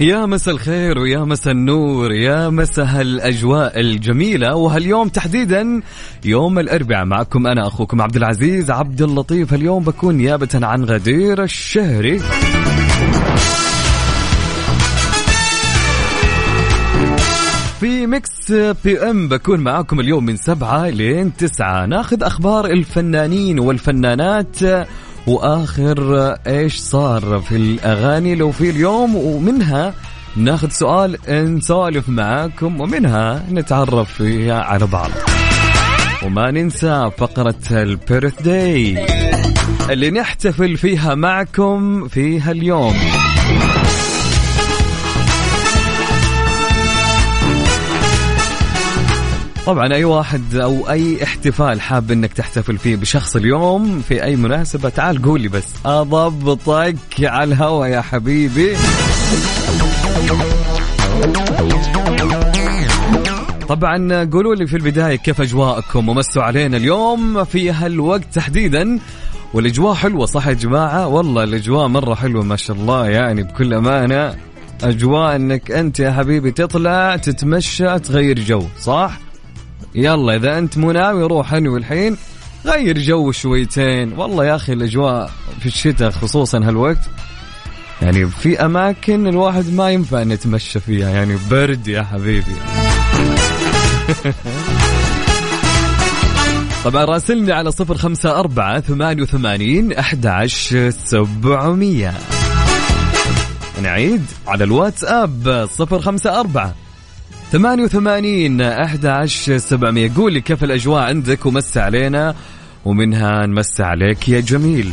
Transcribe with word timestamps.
يا 0.00 0.26
مسا 0.26 0.50
الخير 0.50 0.98
ويا 0.98 1.18
مسا 1.18 1.50
النور 1.50 2.12
يا 2.12 2.48
مسا 2.48 2.82
هالأجواء 2.82 3.80
الجميلة. 3.80 4.54
وهاليوم 4.54 5.08
تحديدا 5.08 5.80
يوم 6.24 6.58
الأربعاء 6.58 7.04
معكم 7.04 7.46
أنا 7.46 7.66
أخوكم 7.66 8.02
عبد 8.02 8.16
العزيز 8.16 8.70
عبد 8.70 9.02
اللطيف. 9.02 9.54
اليوم 9.54 9.84
بكون 9.84 10.14
نيابة 10.14 10.48
عن 10.62 10.84
غدير 10.84 11.42
الشهري. 11.42 12.18
في 17.80 18.06
Mix 18.06 18.52
PM 18.84 19.28
بكون 19.28 19.60
معاكم 19.60 20.00
اليوم 20.00 20.24
من 20.24 20.36
سبعة 20.36 20.88
لين 20.88 21.36
تسعة. 21.36 21.86
ناخذ 21.86 22.22
أخبار 22.22 22.66
الفنانين 22.66 23.58
والفنانات 23.58 24.56
وآخر 25.26 26.32
إيش 26.46 26.76
صار 26.76 27.40
في 27.48 27.56
الأغاني 27.56 28.34
لو 28.34 28.50
في 28.50 28.70
اليوم؟ 28.70 29.16
ومنها 29.16 29.94
ناخذ 30.36 30.68
سؤال 30.68 31.16
نسولف 31.28 32.08
معاكم 32.08 32.80
ومنها 32.80 33.44
نتعرف 33.50 34.12
فيها 34.12 34.62
على 34.62 34.86
بعض. 34.86 35.10
وما 36.24 36.50
ننسى 36.50 37.10
فقرة 37.18 37.54
البيرث 37.70 38.42
داي 38.42 39.06
اللي 39.90 40.10
نحتفل 40.10 40.76
فيها 40.76 41.14
معكم 41.14 42.08
فيها 42.08 42.50
اليوم 42.50 42.94
طبعا 49.66 49.94
أي 49.94 50.04
واحد 50.04 50.54
أو 50.54 50.90
أي 50.90 51.24
احتفال 51.24 51.80
حاب 51.80 52.10
إنك 52.10 52.32
تحتفل 52.32 52.78
فيه 52.78 52.96
بشخص 52.96 53.36
اليوم 53.36 54.02
في 54.08 54.24
أي 54.24 54.36
مناسبة 54.36 54.88
تعال 54.88 55.22
قول 55.22 55.40
لي 55.40 55.48
بس. 55.48 55.68
أضبطك 55.86 56.96
على 57.20 57.54
الهوا 57.54 57.86
يا 57.86 58.00
حبيبي. 58.00 58.76
طبعا 63.68 64.24
قولوا 64.32 64.54
لي 64.54 64.66
في 64.66 64.76
البداية 64.76 65.16
كيف 65.16 65.40
أجواءكم 65.40 66.08
ومسوا 66.08 66.42
علينا 66.42 66.76
اليوم 66.76 67.44
في 67.44 67.70
هالوقت 67.70 68.34
تحديدا. 68.34 68.98
والأجواء 69.54 69.94
حلوة 69.94 70.26
صح 70.26 70.46
يا 70.46 70.52
جماعة؟ 70.52 71.06
والله 71.06 71.44
الأجواء 71.44 71.88
مرة 71.88 72.14
حلوة 72.14 72.44
ما 72.44 72.56
شاء 72.56 72.76
الله 72.76 73.08
يعني 73.08 73.42
بكل 73.42 73.74
أمانة. 73.74 74.34
أجواء 74.82 75.36
إنك 75.36 75.70
أنت 75.70 76.00
يا 76.00 76.12
حبيبي 76.12 76.50
تطلع 76.50 77.16
تتمشى 77.16 77.98
تغير 77.98 78.38
جو 78.40 78.62
صح؟ 78.80 79.25
يلا 79.96 80.36
إذا 80.36 80.58
أنت 80.58 80.78
مو 80.78 80.92
ناوي 80.92 81.22
روح 81.22 81.54
أنوي 81.54 81.78
الحين 81.78 82.16
غير 82.66 82.98
جو 82.98 83.32
شويتين. 83.32 84.12
والله 84.12 84.44
يا 84.44 84.56
أخي 84.56 84.72
الأجواء 84.72 85.30
في 85.60 85.66
الشتاء 85.66 86.10
خصوصا 86.10 86.58
هالوقت 86.58 87.10
يعني 88.02 88.26
في 88.26 88.64
أماكن 88.64 89.26
الواحد 89.26 89.72
ما 89.72 89.90
ينفع 89.90 90.22
نتمشى 90.22 90.80
فيها 90.80 91.10
يعني 91.10 91.36
برد 91.50 91.88
يا 91.88 92.02
حبيبي. 92.02 92.56
طبعا 96.84 97.04
راسلني 97.04 97.52
على 97.52 97.70
صفر 97.70 97.96
خمسة 97.96 98.40
أربعة 98.40 98.80
ثمانية 98.80 99.22
وثمانين 99.22 99.92
أحد 99.92 100.26
عشر 100.26 100.90
سبعمية. 100.90 102.14
نعيد 103.82 104.24
على 104.46 104.64
الواتساب 104.64 105.66
صفر 105.70 106.00
خمسة 106.00 106.40
أربعة 106.40 106.74
ثمانية 107.52 107.82
وثمانين 107.82 108.60
أحد 108.60 109.06
عشر 109.06 109.58
سبعمية. 109.58 110.12
قول 110.16 110.32
لي 110.32 110.40
كيف 110.40 110.64
الأجواء 110.64 111.02
عندك 111.02 111.46
ومس 111.46 111.78
علينا 111.78 112.34
ومنها 112.84 113.46
نمس 113.46 113.80
عليك 113.80 114.28
يا 114.28 114.40
جميل. 114.40 114.92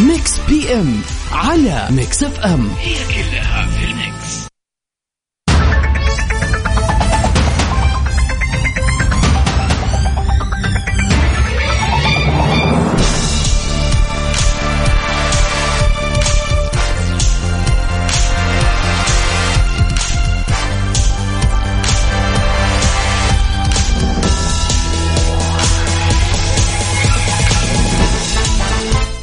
ميكس 0.00 0.40
بي 0.48 0.74
إم 0.74 1.00
على 1.32 1.88
ميكس 1.90 2.22
إف 2.22 2.40
إم. 2.40 2.68
هي 2.80 2.94
كلها 2.94 3.43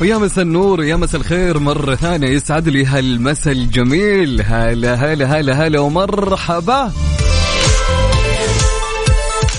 ويا 0.02 0.18
مسا 0.18 0.42
النور 0.42 0.80
ويا 0.80 0.96
مسا 0.96 1.18
الخير 1.18 1.60
مرة 1.60 1.96
ثانية 1.96 2.28
يسعد 2.28 2.70
لي 2.70 2.86
هالمسا 2.86 3.52
الجميل. 3.52 4.42
هلا 4.42 4.96
هلا 4.96 5.26
هلا 5.26 5.68
هلا 5.68 5.80
ومرحبا. 5.80 6.92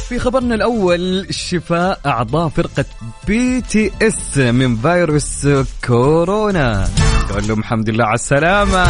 في 0.08 0.18
خبرنا 0.18 0.54
الأول 0.54 1.26
شفاء 1.30 2.00
أعضاء 2.06 2.48
فرقة 2.48 2.84
BTS 3.26 4.38
من 4.38 4.76
فيروس 4.76 5.48
كورونا. 5.86 6.88
نقول 7.30 7.48
لهم 7.48 7.60
الحمد 7.60 7.90
لله 7.90 8.04
على 8.04 8.14
السلامة. 8.14 8.86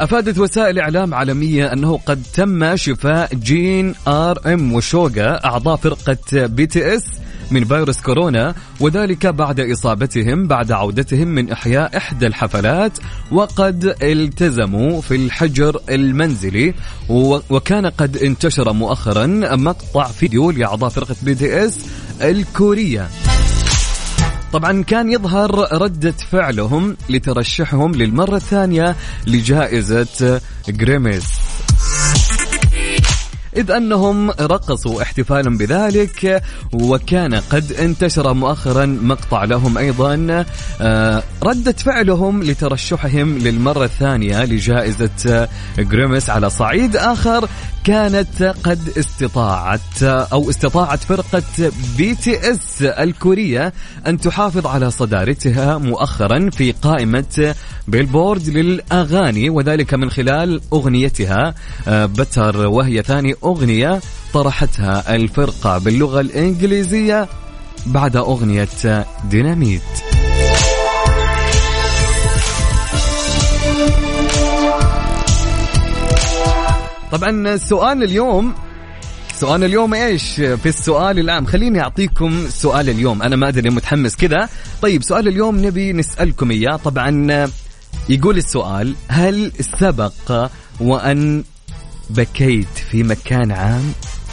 أفادت 0.00 0.38
وسائل 0.38 0.78
إعلام 0.78 1.14
عالمية 1.14 1.72
أنه 1.72 2.00
قد 2.06 2.22
تم 2.34 2.76
شفاء 2.76 3.34
جين 3.34 3.94
RM 4.08 4.72
وشوغا 4.72 5.44
أعضاء 5.44 5.76
فرقة 5.76 6.46
BTS 6.46 7.04
من 7.50 7.64
فيروس 7.64 8.00
كورونا 8.00 8.54
وذلك 8.80 9.26
بعد 9.26 9.60
إصابتهم 9.60 10.46
بعد 10.46 10.72
عودتهم 10.72 11.28
من 11.28 11.50
إحياء 11.50 11.96
إحدى 11.96 12.26
الحفلات 12.26 12.98
وقد 13.32 13.96
التزموا 14.02 15.00
في 15.00 15.16
الحجر 15.16 15.80
المنزلي 15.90 16.74
وكان 17.50 17.86
قد 17.86 18.16
انتشر 18.16 18.72
مؤخرا 18.72 19.26
مقطع 19.56 20.04
فيديو 20.04 20.50
لأعضاء 20.50 20.90
فرقة 20.90 21.16
BTS 21.22 21.78
الكورية. 22.22 23.08
طبعا 24.52 24.82
كان 24.82 25.10
يظهر 25.10 25.82
ردة 25.82 26.14
فعلهم 26.30 26.96
لترشحهم 27.08 27.94
للمرة 27.94 28.36
الثانية 28.36 28.96
لجائزة 29.26 30.40
Grammys 30.68 31.45
إذ 33.56 33.70
أنهم 33.70 34.30
رقصوا 34.30 35.02
احتفالا 35.02 35.58
بذلك 35.58 36.42
وكان 36.72 37.34
قد 37.34 37.72
انتشر 37.72 38.34
مؤخرا 38.34 38.86
مقطع 38.86 39.44
لهم 39.44 39.78
أيضا 39.78 40.44
آه، 40.80 41.22
ردة 41.42 41.72
فعلهم 41.72 42.42
لترشحهم 42.42 43.38
للمرة 43.38 43.84
الثانية 43.84 44.44
لجائزة 44.44 45.48
Grammys 45.78 46.30
على 46.30 46.50
صعيد 46.50 46.96
آخر 46.96 47.48
كانت 47.84 48.54
قد 48.64 48.92
استطاعت 48.98 50.02
أو 50.02 50.50
استطاعت 50.50 50.98
فرقة 50.98 51.42
BTS 51.98 52.82
الكورية 52.82 53.72
أن 54.06 54.20
تحافظ 54.20 54.66
على 54.66 54.90
صدارتها 54.90 55.78
مؤخرا 55.78 56.50
في 56.50 56.72
قائمة 56.72 57.54
بيلبورد 57.88 58.48
للأغاني 58.48 59.50
وذلك 59.50 59.94
من 59.94 60.10
خلال 60.10 60.60
أغنيتها 60.72 61.54
بتر 61.88 62.66
وهي 62.66 63.02
ثاني 63.02 63.34
أغنية 63.46 64.00
طرحتها 64.32 65.14
الفرقة 65.14 65.78
باللغة 65.78 66.20
الإنجليزية 66.20 67.28
بعد 67.86 68.16
أغنية 68.16 68.68
ديناميت. 69.30 69.82
طبعا 77.12 77.56
سؤال 77.56 78.02
اليوم 78.02 78.54
سؤال 79.34 79.64
اليوم 79.64 79.94
إيش؟ 79.94 80.34
في 80.34 80.66
السؤال 80.66 81.18
العام 81.18 81.46
خليني 81.46 81.80
أعطيكم 81.80 82.48
سؤال 82.48 82.90
اليوم 82.90 83.22
أنا 83.22 83.36
ما 83.36 83.48
أدري 83.48 83.70
متحمس 83.70 84.16
كذا 84.16 84.48
طيب 84.82 85.02
سؤال 85.02 85.28
اليوم 85.28 85.66
نبي 85.66 85.92
نسألكم 85.92 86.50
إياه. 86.50 86.76
طبعا 86.76 87.48
يقول 88.08 88.36
السؤال 88.36 88.94
هل 89.08 89.52
سبق 89.80 90.48
وأن 90.80 91.44
بكيت 92.10 92.78
في 92.90 93.02
مكان 93.02 93.52
عام 93.52 93.92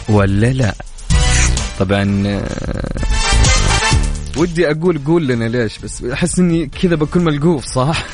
ولا 0.09 0.47
لا؟ 0.53 0.73
طبعا 1.79 2.23
آه، 2.27 3.01
ودي 4.37 4.71
أقول 4.71 4.99
قول 5.05 5.27
لنا 5.27 5.45
ليش 5.45 5.79
بس 5.79 6.03
أحس 6.03 6.39
إني 6.39 6.67
كذا 6.81 6.95
بكون 6.95 7.23
ملقوف 7.23 7.65
صح؟ 7.65 8.05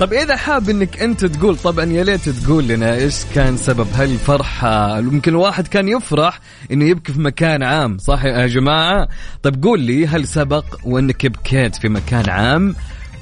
طب 0.00 0.12
إذا 0.12 0.36
حاب 0.36 0.70
إنك 0.70 1.02
أنت 1.02 1.24
تقول 1.24 1.56
طبعا 1.56 1.84
يا 1.84 2.04
ليت 2.04 2.28
تقول 2.28 2.68
لنا 2.68 2.94
إيش 2.94 3.16
كان 3.34 3.56
سبب 3.56 3.86
هالفرحة. 3.94 4.98
يمكن 4.98 5.30
الواحد 5.30 5.66
كان 5.66 5.88
يفرح 5.88 6.40
إنه 6.72 6.84
يبكي 6.84 7.12
في 7.12 7.20
مكان 7.20 7.62
عام 7.62 7.98
صح 7.98 8.24
يا 8.24 8.46
جماعة؟ 8.46 9.08
طب 9.42 9.64
قول 9.64 9.80
لي 9.80 10.06
هل 10.06 10.28
سبق 10.28 10.64
وإنك 10.84 11.26
بكيت 11.26 11.76
في 11.76 11.88
مكان 11.88 12.30
عام 12.30 12.74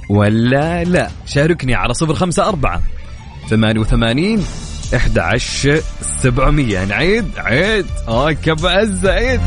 ولا 0.08 0.84
لا. 0.84 1.10
شاركني 1.26 1.74
على 1.74 1.94
صفر 1.94 2.14
خمسة 2.14 2.48
أربعة 2.48 2.82
ثمانية 3.50 3.80
وثمانين 3.80 4.44
إحدى 4.96 5.20
عشر 5.20 5.80
سبعمية. 6.22 6.84
نعيد. 6.84 7.24
عيد. 7.36 7.86
أوكي 8.08 8.54
بعز 8.54 9.06
عيد 9.06 9.40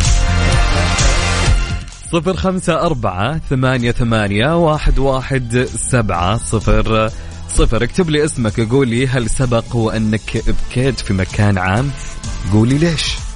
صفر 2.12 2.36
خمسة 2.36 2.82
أربعة 2.82 3.42
ثمانية 3.50 3.92
ثمانية 3.92 4.58
واحد 4.58 5.00
واحد 5.00 5.68
سبعة 5.76 6.38
صفر 6.38 7.10
صفر. 7.50 7.84
اكتب 7.84 8.10
لي 8.10 8.26
اسمك 8.26 8.60
قول 8.60 8.88
لي 8.88 9.08
هل 9.08 9.30
سبق 9.30 9.76
وأنك 9.76 10.44
بكيت 10.48 11.00
في 11.00 11.14
مكان 11.14 11.58
عام؟ 11.58 11.92
قولي 12.54 12.78
ليش. 12.78 13.27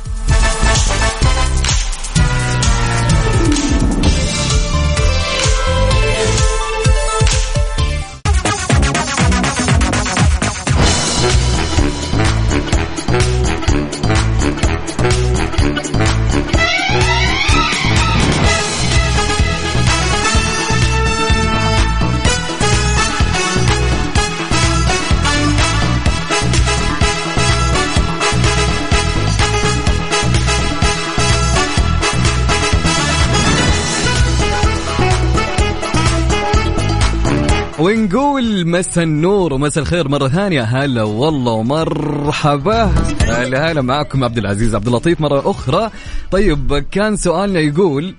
ونقول 37.92 38.68
مسا 38.68 39.04
النور 39.04 39.54
ومسا 39.54 39.82
الخير 39.82 40.08
مرة 40.08 40.28
ثانية. 40.28 40.62
هلا 40.62 41.04
والله 41.04 41.52
ومرحبا. 41.52 42.84
هلا 43.22 43.72
هلا 43.72 43.82
معكم 43.82 44.24
عبد 44.24 44.38
العزيز 44.38 44.76
عبد 44.76 44.88
اللطيف 44.88 45.22
مرة 45.22 45.52
أخرى. 45.52 45.92
طيب 46.32 46.86
كان 46.92 47.16
سؤالنا 47.16 47.60
يقول 47.60 48.16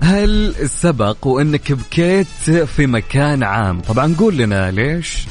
هل 0.00 0.54
سبق 0.66 1.26
وإنك 1.26 1.72
بكيت 1.72 2.26
في 2.76 2.86
مكان 2.86 3.42
عام؟ 3.42 3.80
طبعا 3.80 4.14
قول 4.18 4.36
لنا 4.36 4.70
ليش. 4.70 5.24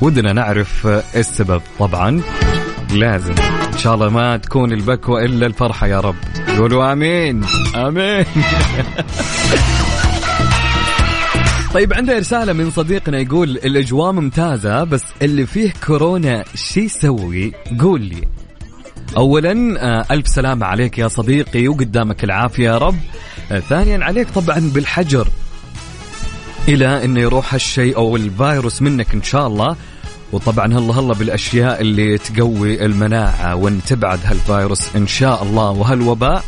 ودنا 0.00 0.32
نعرف 0.32 0.86
السبب 1.16 1.62
طبعا. 1.78 2.22
لازم. 2.92 3.34
إن 3.72 3.78
شاء 3.78 3.94
الله 3.94 4.08
ما 4.08 4.36
تكون 4.36 4.72
البكوة 4.72 5.24
إلا 5.24 5.46
الفرحة 5.46 5.86
يا 5.86 6.00
رب. 6.00 6.16
قولوا 6.58 6.92
آمين. 6.92 7.44
آمين. 7.76 8.24
طيب 11.74 11.94
عندنا 11.94 12.18
رسالة 12.18 12.52
من 12.52 12.70
صديقنا 12.70 13.18
يقول 13.18 13.50
الأجواء 13.50 14.12
ممتازة 14.12 14.84
بس 14.84 15.02
اللي 15.22 15.46
فيه 15.46 15.72
كورونا 15.86 16.44
شي 16.54 16.80
يسوي؟ 16.80 17.52
قول 17.80 18.00
لي. 18.00 18.24
أولا 19.16 19.80
آه، 19.80 20.06
ألف 20.10 20.28
سلامة 20.28 20.66
عليك 20.66 20.98
يا 20.98 21.08
صديقي 21.08 21.68
وقدامك 21.68 22.24
العافية 22.24 22.64
يا 22.64 22.78
رب. 22.78 22.96
آه، 23.52 23.60
ثانيا 23.60 24.04
عليك 24.04 24.30
طبعا 24.30 24.70
بالحجر. 24.74 25.28
إلى 26.68 27.04
أنه 27.04 27.20
يروح 27.20 27.54
هالشيء 27.54 27.96
أو 27.96 28.16
الفيروس 28.16 28.82
منك 28.82 29.14
إن 29.14 29.22
شاء 29.22 29.46
الله. 29.46 29.76
وطبعا 30.32 30.66
هلا 30.66 30.98
هلا 30.98 31.14
بالأشياء 31.14 31.80
اللي 31.80 32.18
تقوي 32.18 32.84
المناعة 32.84 33.54
وان 33.54 33.80
تبعد 33.86 34.18
هالفيروس 34.24 34.96
إن 34.96 35.06
شاء 35.06 35.42
الله. 35.42 35.70
وهالوباء 35.70 36.44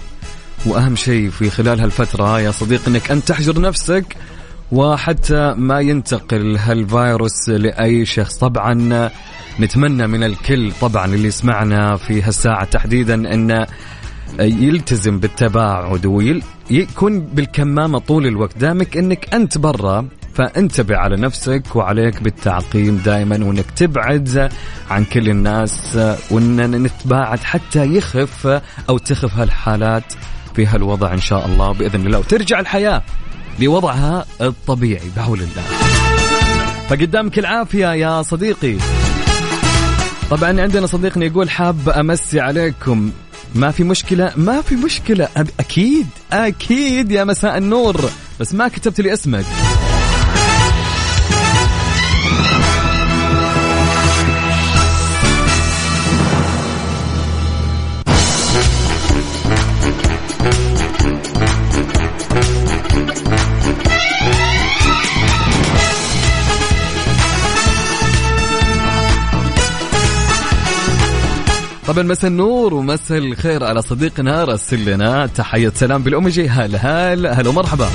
وأهم 0.67 0.97
شيء 0.97 1.31
في 1.31 1.51
خلال 1.51 1.81
هالفترة 1.81 2.41
يا 2.41 2.51
صديقي 2.51 2.87
إنك 2.89 3.11
أنت 3.11 3.29
تحجر 3.29 3.61
نفسك. 3.61 4.17
وحتى 4.73 5.55
ما 5.57 5.81
ينتقل 5.81 6.57
هالفيروس 6.57 7.49
لأي 7.49 8.05
شخص. 8.05 8.39
طبعا 8.39 9.11
نتمنى 9.61 10.07
من 10.07 10.23
الكل 10.23 10.73
طبعا 10.81 11.07
اللي 11.07 11.29
يسمعنا 11.29 11.97
في 11.97 12.23
هالساعة 12.23 12.65
تحديدا 12.65 13.35
أن 13.35 13.67
يلتزم 14.41 15.19
بالتباعد 15.19 16.07
ويكون 16.07 17.21
بالكمامة 17.21 17.99
طول 17.99 18.27
الوقت. 18.27 18.59
دامك 18.59 18.97
أنك 18.97 19.35
أنت 19.35 19.59
برا 19.59 20.09
فانتبه 20.35 20.97
على 20.97 21.17
نفسك 21.17 21.77
وعليك 21.77 22.23
بالتعقيم 22.23 22.97
دائما 23.05 23.45
وإنك 23.45 23.71
تبعد 23.77 24.51
عن 24.91 25.05
كل 25.05 25.29
الناس 25.29 25.99
وإن 26.31 26.83
نتباعد 26.83 27.39
حتى 27.39 27.85
يخف 27.85 28.61
أو 28.89 28.99
تخف 28.99 29.39
هالحالات 29.39 30.13
في 30.55 30.67
هالوضع 30.67 31.13
إن 31.13 31.21
شاء 31.21 31.47
الله 31.47 31.73
بإذن 31.73 32.07
الله. 32.07 32.19
وترجع 32.19 32.61
الحياة. 32.61 33.03
لوضعها 33.61 34.27
الطبيعي 34.41 35.11
بحول 35.17 35.39
الله. 35.39 35.63
فقدامك 36.89 37.39
العافية 37.39 37.93
يا 37.95 38.23
صديقي. 38.23 38.77
طبعا 40.31 40.61
عندنا 40.61 40.87
صديقنا 40.87 41.25
يقول 41.25 41.51
حاب 41.51 41.89
أمسي 41.89 42.41
عليكم. 42.41 43.11
ما 43.55 43.71
في 43.71 43.85
مشكلة؟ 43.85 44.33
ما 44.37 44.61
في 44.61 44.75
مشكلة 44.75 45.29
أكيد 45.61 46.07
أكيد 46.33 47.11
يا 47.13 47.25
مساء 47.25 47.59
النور. 47.59 48.11
بس 48.41 48.55
ما 48.55 48.69
كتبت 48.69 49.01
لي 49.01 49.13
اسمك. 49.13 49.45
طبعا 71.87 72.03
مساء 72.03 72.31
النور 72.31 72.75
ومساء 72.75 73.19
الخير 73.19 73.65
على 73.65 73.83
صديقنا 73.83 74.45
راسل 74.45 74.85
لنا. 74.85 75.27
تحية 75.27 75.73
سلام 75.75 76.03
بالأوميجي 76.03 76.49
هلا 76.49 76.79
هلا 77.13 77.41
هلا 77.41 77.49
ومرحبا. 77.49 77.89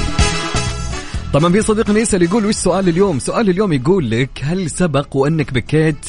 طبعا 1.34 1.52
في 1.52 1.62
صديقنا 1.62 2.00
يسأل 2.00 2.22
يقول 2.22 2.46
وش 2.46 2.56
سؤال 2.56 2.90
اليوم؟ 2.90 3.20
سؤال 3.20 3.50
اليوم 3.50 3.74
يقول 3.74 4.12
لك 4.12 4.30
هل 4.44 4.70
سبق 4.70 5.16
وأنك 5.16 5.54
بكيت 5.54 6.06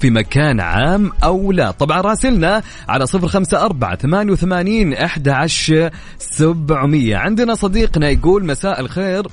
في 0.00 0.10
مكان 0.10 0.60
عام 0.60 1.12
أو 1.24 1.52
لا؟ 1.52 1.70
طبعا 1.70 2.00
راسلنا 2.00 2.62
على 2.88 3.06
صفر 3.06 3.28
خمسة 3.28 3.64
أربعة 3.64 3.96
ثمانية 3.96 4.32
وثمانين 4.32 4.92
أحد 4.92 5.28
عندنا 7.14 7.54
صديقنا 7.54 8.08
يقول 8.08 8.46
مساء 8.46 8.80
الخير. 8.80 9.26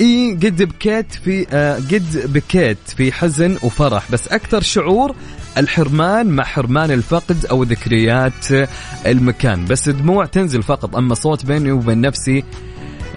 إي 0.00 0.32
قد 0.32 0.62
بكيت 0.62 1.12
في 1.24 1.46
آه 1.52 1.74
قد 1.74 2.32
بكيت 2.32 2.78
في 2.96 3.12
حزن 3.12 3.56
وفرح. 3.62 4.10
بس 4.12 4.28
أكثر 4.28 4.60
شعور 4.60 5.14
الحرمان 5.58 6.26
مع 6.26 6.44
حرمان 6.44 6.90
الفقد 6.90 7.46
أو 7.46 7.62
ذكريات 7.62 8.68
المكان. 9.06 9.64
بس 9.64 9.88
دموع 9.88 10.24
تنزل 10.26 10.62
فقط 10.62 10.96
أما 10.96 11.14
صوت 11.14 11.46
بيني 11.46 11.72
وبين 11.72 12.00
نفسي 12.00 12.44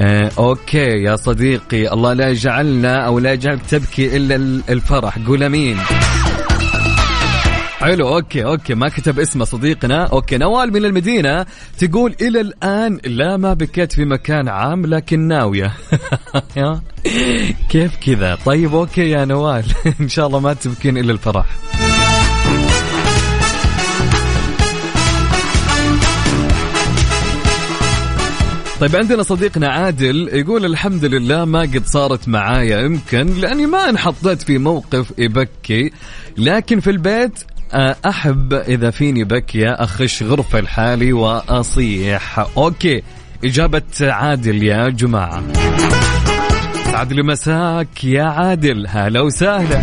آه 0.01 0.31
okay 0.37 0.77
يا 0.77 1.15
صديقي 1.15 1.93
الله 1.93 2.13
لا 2.13 2.29
يجعلنا 2.29 3.05
أو 3.05 3.19
لا 3.19 3.33
يجعلك 3.33 3.61
تبكي 3.69 4.17
إلا 4.17 4.35
الفرح. 4.69 5.17
قول 5.27 5.43
آمين. 5.43 5.77
حلو 7.83 8.15
okay 8.15 8.45
okay 8.45 8.75
ما 8.75 8.89
كتب 8.89 9.19
اسمه 9.19 9.45
صديقنا. 9.45 10.03
okay 10.03 10.37
نوال 10.37 10.73
من 10.73 10.85
المدينة 10.85 11.45
تقول 11.77 12.15
إلى 12.21 12.41
الآن 12.41 12.99
لا 13.05 13.37
ما 13.37 13.53
بكيت 13.53 13.91
في 13.91 14.05
مكان 14.05 14.47
عام 14.47 14.85
لكن 14.85 15.19
ناوية. 15.19 15.73
كيف 17.69 17.95
كذا؟ 17.95 18.37
طيب 18.45 18.75
okay 18.75 19.09
يا 19.09 19.25
نوال. 19.25 19.63
إن 20.01 20.09
شاء 20.09 20.27
الله 20.27 20.39
ما 20.39 20.53
تبكين 20.53 20.97
إلا 20.97 21.11
الفرح. 21.11 21.45
طيب 28.79 28.95
عندنا 28.95 29.23
صديقنا 29.23 29.67
عادل 29.67 30.29
يقول 30.33 30.65
الحمد 30.65 31.05
لله 31.05 31.45
ما 31.45 31.61
قد 31.61 31.85
صارت 31.85 32.27
معايا 32.27 32.79
يمكن 32.79 33.27
لأني 33.27 33.65
ما 33.65 33.89
انحطيت 33.89 34.41
في 34.41 34.57
موقف 34.57 35.13
يبكي 35.17 35.91
لكن 36.37 36.79
في 36.79 36.89
البيت 36.89 37.39
أحب 38.05 38.53
إذا 38.53 38.89
فيني 38.89 39.23
بكيه 39.23 39.69
اخش 39.71 40.23
غرفه 40.23 40.59
لحالي 40.59 41.13
وأصيح. 41.13 42.39
أوكي 42.57 43.03
إجابة 43.43 43.81
عادل 44.01 44.63
يا 44.63 44.89
جماعة. 44.89 45.43
سعد 46.91 47.13
لي 47.13 47.23
مساك 47.23 48.03
يا 48.03 48.23
عادل. 48.23 48.87
هلا 48.89 49.21
وسهلا. 49.21 49.81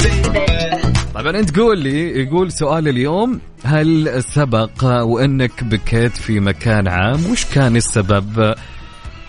طبعا 1.15 1.39
أنت 1.39 1.59
قول 1.59 1.79
لي 1.79 2.23
يقول 2.23 2.53
سؤال 2.53 2.89
اليوم 2.89 3.41
هل 3.65 4.23
سبق 4.23 4.85
وإنك 4.85 5.65
بكيت 5.65 6.17
في 6.17 6.41
مكان 6.41 6.89
عام؟ 6.89 7.27
وش 7.31 7.45
كان 7.45 7.77
السبب 7.77 8.55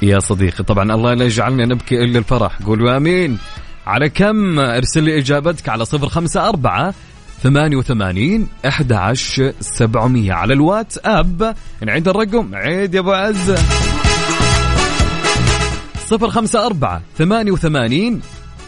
يا 0.01 0.19
صديقي؟ 0.19 0.63
طبعا 0.63 0.93
الله 0.95 1.13
لا 1.13 1.25
يجعلنا 1.25 1.65
نبكي 1.65 2.03
إلا 2.03 2.19
الفرح. 2.19 2.57
قولوا 2.65 2.97
امين 2.97 3.37
على 3.87 4.09
كم؟ 4.09 4.59
ارسل 4.59 5.03
لي 5.03 5.17
إجابتك 5.17 5.69
على 5.69 5.85
صفر 5.85 6.09
خمسة 6.09 6.49
أربعة 6.49 6.93
ثمانية 7.43 7.77
وثمانين 7.77 8.47
أحد 8.67 8.93
عشر 8.93 9.53
سبعمية. 9.59 10.33
على 10.33 10.53
الواتس 10.53 10.99
أب 11.05 11.55
نعيد 11.81 12.07
الرقم. 12.07 12.55
عيد 12.55 12.93
يا 12.93 12.99
أبو 12.99 13.11
عزة 13.11 13.55
صفر 16.05 16.29
خمسة 16.29 16.65
أربعة 16.65 17.01
ثمانية 17.17 17.51
وثمانين 17.51 18.21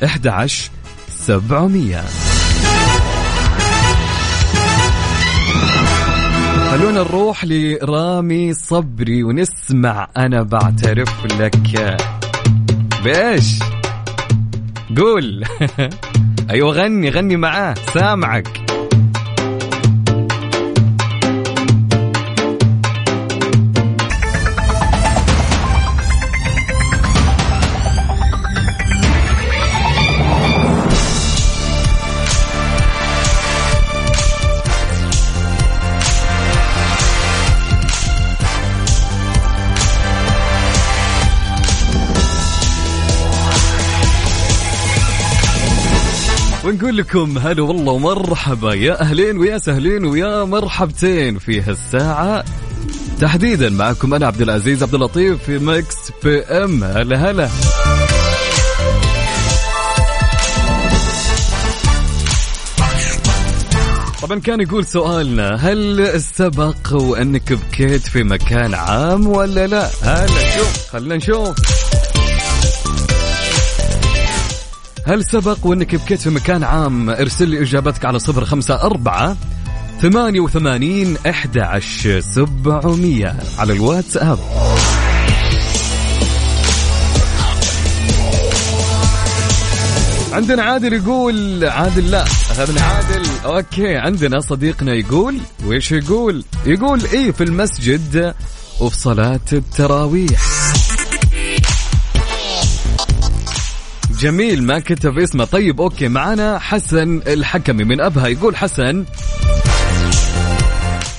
أحد 0.04 0.28
عشر 0.28 0.70
سبعمية. 1.10 2.04
خلونا 6.72 6.92
نروح 6.92 7.46
لرامي 7.46 8.54
صبري 8.54 9.24
ونسمع 9.24 10.08
أنا 10.18 10.44
بعترف 10.44 11.26
لك. 11.40 11.98
بإيش 13.04 13.60
قول. 14.98 15.44
أيوة 16.50 16.72
غني 16.72 17.10
غني 17.10 17.38
معاه. 17.38 17.76
سامعك. 17.94 18.63
لكم 47.14 47.38
هلا 47.38 47.62
والله 47.62 47.92
ومرحبا. 47.92 48.74
يا 48.74 49.02
أهلين 49.02 49.38
ويا 49.38 49.58
سهلين 49.58 50.06
ويا 50.06 50.44
مرحبتين 50.44 51.40
في 51.40 51.62
هالساعة. 51.62 52.46
تحديدا 53.22 53.70
معكم 53.70 54.14
أنا 54.14 54.28
عبد 54.28 54.42
العزيز 54.42 54.84
عبد 54.84 54.94
اللطيف 54.94 55.44
في 55.44 55.60
Mix 55.60 55.96
PM. 56.24 56.84
هلا 56.84 57.32
هلا. 57.32 57.50
طبعا 64.22 64.40
كان 64.40 64.62
يقول 64.62 64.86
سؤالنا 64.86 65.56
هل 65.56 66.22
سبق 66.22 66.94
وأنك 66.94 67.54
بكيت 67.54 68.02
في 68.02 68.24
مكان 68.24 68.74
عام 68.74 69.28
ولا 69.28 69.68
لا؟ 69.68 69.90
هلا 70.02 70.58
شوف 70.58 70.90
خلينا 70.92 71.16
نشوف. 71.16 71.56
هل 75.06 75.24
سبق 75.26 75.58
وإنك 75.64 75.96
بكيت 75.96 76.22
في 76.22 76.30
مكان 76.30 76.64
عام؟ 76.64 77.10
ارسل 77.10 77.50
لي 77.50 77.62
إجابتك 77.62 78.06
على 78.06 78.20
صفر 78.20 78.46
خمسة 78.46 78.82
أربعة 78.82 79.38
ثمانية 80.02 80.40
وثمانين 80.40 81.18
أحد 81.30 81.58
عشر 81.58 82.20
سبعمية. 82.20 83.36
على 83.58 83.74
الواتساب. 83.74 84.40
عندنا 90.34 90.64
عادل 90.64 90.94
يقول 90.94 91.66
عادل 91.66 92.12
لا 92.12 92.24
اخذنا 92.24 92.82
عادل. 92.82 93.24
أوكي 93.46 93.96
عندنا 93.98 94.40
صديقنا 94.40 94.94
يقول 94.94 95.38
ويش 95.66 95.92
يقول؟ 95.92 96.44
يقول 96.66 97.02
إيه 97.14 97.32
في 97.32 97.44
المسجد 97.44 98.34
وفي 98.80 98.98
صلاة 99.00 99.40
التراويح. 99.54 100.73
جميل 104.24 104.64
ما 104.64 104.80
كتب 104.80 105.20
اسمه 105.20 105.46
طيب 105.46 105.82
okay 105.82 106.08
معنا 106.08 106.60
حسن 106.60 107.22
الحكمي 107.28 107.84
من 107.84 108.02
أبها. 108.02 108.28
يقول 108.28 108.56
حسن 108.56 109.06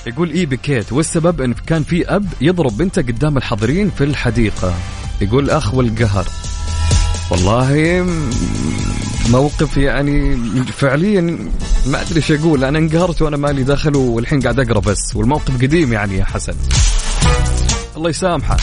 يقول 0.07 0.31
اي 0.31 0.45
بكيت؟ 0.45 0.93
والسبب 0.93 1.41
إن 1.41 1.53
كان 1.53 1.83
في 1.83 2.15
أب 2.15 2.25
يضرب 2.41 2.77
بنته 2.77 3.01
قدام 3.01 3.37
الحاضرين 3.37 3.89
في 3.89 4.03
الحديقة. 4.03 4.73
يقول 5.21 5.49
أخ 5.49 5.73
والقهر. 5.73 6.25
والله 7.31 8.05
موقف 9.29 9.77
يعني 9.77 10.37
فعليا 10.63 11.21
ما 11.85 12.01
أدري 12.01 12.15
إيش 12.15 12.31
أقول. 12.31 12.63
أنا 12.63 12.77
انقهرت 12.79 13.21
وأنا 13.21 13.37
مالي 13.37 13.63
دخل 13.63 13.95
والحين 13.95 14.41
قاعد 14.41 14.59
أقرأ 14.59 14.79
بس. 14.79 15.15
والموقف 15.15 15.61
قديم 15.61 15.93
يعني 15.93 16.17
يا 16.17 16.25
حسن. 16.25 16.53
الله 17.97 18.09
يسامحه. 18.09 18.57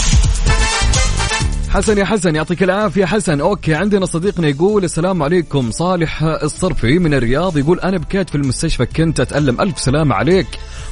حسن 1.73 1.99
يا 1.99 2.05
حسن 2.05 2.35
يعطيك 2.35 2.63
العافية 2.63 3.05
حسن. 3.05 3.41
أوكي 3.41 3.75
عندنا 3.75 4.07
صديقنا 4.07 4.49
يقول 4.49 4.85
السلام 4.85 5.23
عليكم. 5.23 5.71
صالح 5.71 6.23
الصرفي 6.23 6.99
من 6.99 7.15
الرياض 7.15 7.59
يقول 7.59 7.81
أنا 7.81 7.99
بكيت 7.99 8.31
في 8.31 8.35
المستشفى 8.35 8.87
كنت 8.87 9.21
أتألم. 9.21 9.61
ألف 9.61 9.79
سلامة 9.79 10.15
عليك. 10.15 10.47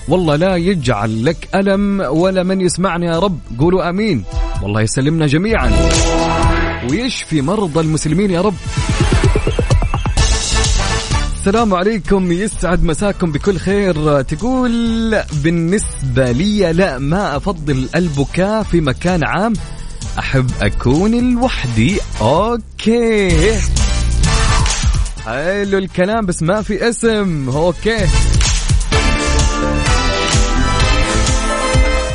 والله 0.08 0.36
لا 0.36 0.56
يجعل 0.56 1.24
لك 1.24 1.48
ألم 1.54 2.00
ولا 2.00 2.42
من 2.42 2.60
يسمعني 2.60 3.06
يا 3.06 3.18
رب. 3.18 3.38
قولوا 3.58 3.88
أمين. 3.88 4.24
والله 4.62 4.80
يسلمنا 4.80 5.26
جميعا. 5.26 5.72
ويشفي 6.90 7.42
مرضى 7.42 7.80
المسلمين 7.80 8.30
يا 8.30 8.40
رب؟ 8.40 8.54
السلام 11.34 11.74
عليكم. 11.74 12.32
يسعد 12.32 12.84
مساكم 12.84 13.32
بكل 13.32 13.56
خير. 13.56 14.22
تقول 14.22 15.16
بالنسبة 15.44 16.32
لي 16.32 16.72
لا 16.72 16.98
ما 16.98 17.36
أفضل 17.36 17.88
البكاء 17.94 18.62
في 18.62 18.80
مكان 18.80 19.24
عام. 19.24 19.52
أحب 20.18 20.50
أكون 20.60 21.34
لوحدي. 21.34 22.00
okay. 22.20 23.58
حلو 25.24 25.78
الكلام 25.78 26.26
بس 26.26 26.42
ما 26.42 26.62
في 26.62 26.88
اسم. 26.88 27.48
okay. 27.48 28.06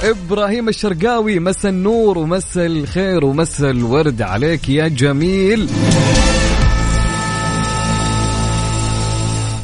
إبراهيم 0.03 0.69
الشرقاوي 0.69 1.39
مسا 1.39 1.69
النور 1.69 2.17
ومسا 2.17 2.65
الخير 2.65 3.25
ومسا 3.25 3.69
الورد 3.69 4.21
عليك 4.21 4.69
يا 4.69 4.87
جميل. 4.87 5.69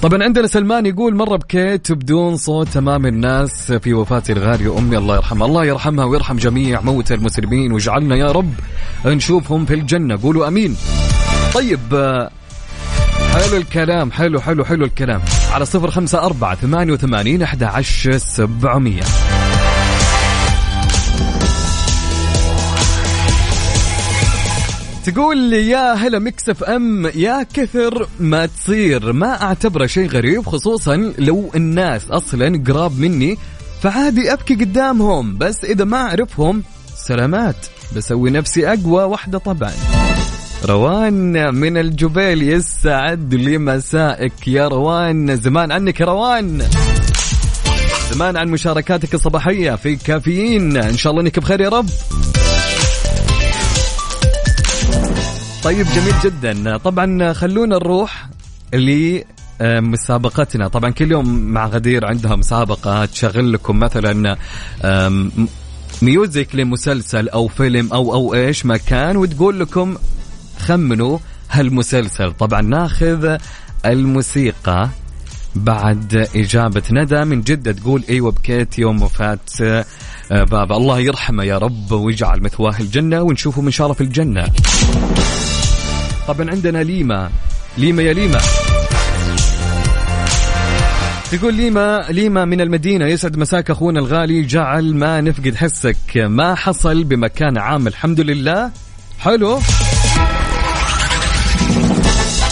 طبعا 0.02 0.24
عندنا 0.24 0.48
سلمان 0.48 0.86
يقول 0.86 1.16
مرة 1.16 1.36
بكيت 1.36 1.92
بدون 1.92 2.38
صوت 2.38 2.78
امام 2.78 3.06
الناس 3.06 3.72
في 3.72 3.94
وفاة 3.94 4.24
الغالية 4.30 4.78
امي 4.78 4.98
الله 4.98 5.16
يرحمها. 5.16 5.48
الله 5.48 5.66
يرحمها 5.66 6.06
ويرحم 6.06 6.38
جميع 6.38 6.82
موتى 6.82 7.14
المسلمين 7.14 7.72
واجعلنا 7.72 8.16
يا 8.16 8.32
رب 8.32 8.54
نشوفهم 9.06 9.66
في 9.66 9.74
الجنة. 9.74 10.20
قولوا 10.24 10.48
آمين. 10.48 10.76
طيب 11.54 11.80
حلو 13.34 13.58
الكلام 13.58 14.12
حلو 14.12 14.42
حلو 14.42 14.66
حلو 14.66 14.86
الكلام. 14.86 15.22
على 15.52 15.66
صفر 15.66 15.92
خمسة 15.92 16.26
أربعة 16.26 16.56
ثمانية 16.56 16.94
وثمانين 16.94 17.42
أحد 17.42 17.64
عشر 17.64 18.18
سبعمية. 18.18 19.04
تقول 25.06 25.38
لي 25.38 25.70
يا 25.70 25.94
هلا 25.94 26.20
مكسف 26.20 26.64
ام 26.64 27.06
يا 27.16 27.46
كثر 27.54 28.08
ما 28.20 28.46
تصير. 28.46 29.14
ما 29.14 29.42
أعتبره 29.42 29.86
شيء 29.86 30.08
غريب 30.08 30.46
خصوصا 30.46 31.14
لو 31.18 31.52
الناس 31.56 32.10
أصلا 32.10 32.64
قراب 32.68 33.00
مني 33.00 33.38
فعادي 33.82 34.34
أبكي 34.34 34.56
قدامهم. 34.56 35.38
بس 35.38 35.66
إذا 35.66 35.84
ما 35.84 35.98
أعرفهم 35.98 36.64
سلامات. 36.96 37.56
بسوي 37.96 38.30
نفسي 38.30 38.68
أقوى 38.68 39.04
واحدة 39.04 39.38
طبعا. 39.38 39.72
روان 40.66 41.56
من 41.56 41.78
الجبيل 41.78 42.44
يسعد 42.44 43.34
لي 43.34 43.58
مسائك. 43.58 44.48
يا 44.48 44.68
روان 44.68 45.36
زمان 45.36 45.72
عنك 45.72 46.00
يا 46.00 46.06
روان. 46.06 46.64
زمان 48.12 48.38
عن 48.38 48.50
مشاركاتك 48.50 49.14
الصباحية 49.14 49.76
في 49.76 49.96
كافيين. 49.96 50.78
إن 50.78 50.98
شاء 50.98 51.12
الله 51.12 51.24
إنك 51.24 51.40
بخير 51.40 51.62
يا 51.62 51.70
رب. 51.70 51.90
طيب 55.64 55.86
جميل 55.86 56.14
جدا. 56.24 56.78
طبعا 56.78 57.34
خلونا 57.34 57.76
نروح 57.76 58.30
لمسابقتنا. 58.74 60.68
طبعا 60.68 60.90
كل 60.90 61.12
يوم 61.12 61.40
مع 61.40 61.68
غدير 61.68 62.06
عندها 62.06 62.36
مسابقة 62.36 63.06
تشغل 63.06 63.54
لكم 63.54 63.80
مثلا 63.80 64.38
ميوزك 66.02 66.56
لمسلسل 66.56 67.30
أو 67.30 67.48
فيلم 67.48 67.94
أو 67.94 68.14
أو 68.14 68.34
إيش 68.34 68.66
ما 68.66 68.78
كان 68.78 69.18
وتقول 69.18 69.60
لكم 69.60 69.96
خمنوا 70.60 71.18
هالمسلسل. 71.52 72.32
طبعا 72.32 72.62
ناخذ 72.62 73.38
الموسيقى 73.86 74.90
بعد 75.56 76.28
إجابة 76.36 76.84
ندى 76.92 77.26
من 77.26 77.42
جدة 77.42 77.72
تقول 77.72 78.04
أيوة 78.10 78.32
بكيت 78.32 78.80
يوم 78.80 79.02
وفاة 79.02 79.40
بابا. 80.30 80.78
الله 80.78 81.00
يرحمه 81.00 81.44
يا 81.44 81.58
رب 81.58 81.92
ويجعل 81.92 82.42
مثواه 82.42 82.80
الجنة 82.80 83.22
ونشوفه 83.22 83.62
من 83.62 83.72
شرف 83.72 84.02
الجنة. 84.02 84.48
طبعا 86.28 86.50
عندنا 86.50 86.84
ليما. 86.84 87.30
ليما 87.78 88.04
يا 88.04 88.14
ليما. 88.14 88.40
يقول 91.34 91.54
ليما 91.54 92.06
ليما 92.10 92.46
من 92.46 92.62
المدينة 92.62 93.06
يسعد 93.06 93.38
مساك 93.38 93.72
أخونا 93.72 94.00
الغالي 94.00 94.42
جعل 94.42 94.96
ما 94.96 95.22
نفقد 95.22 95.56
حسك. 95.56 95.98
ما 96.16 96.56
حصل 96.56 97.04
بمكان 97.04 97.58
عام؟ 97.58 97.88
الحمد 97.88 98.20
لله. 98.20 98.72
حلو. 99.20 99.60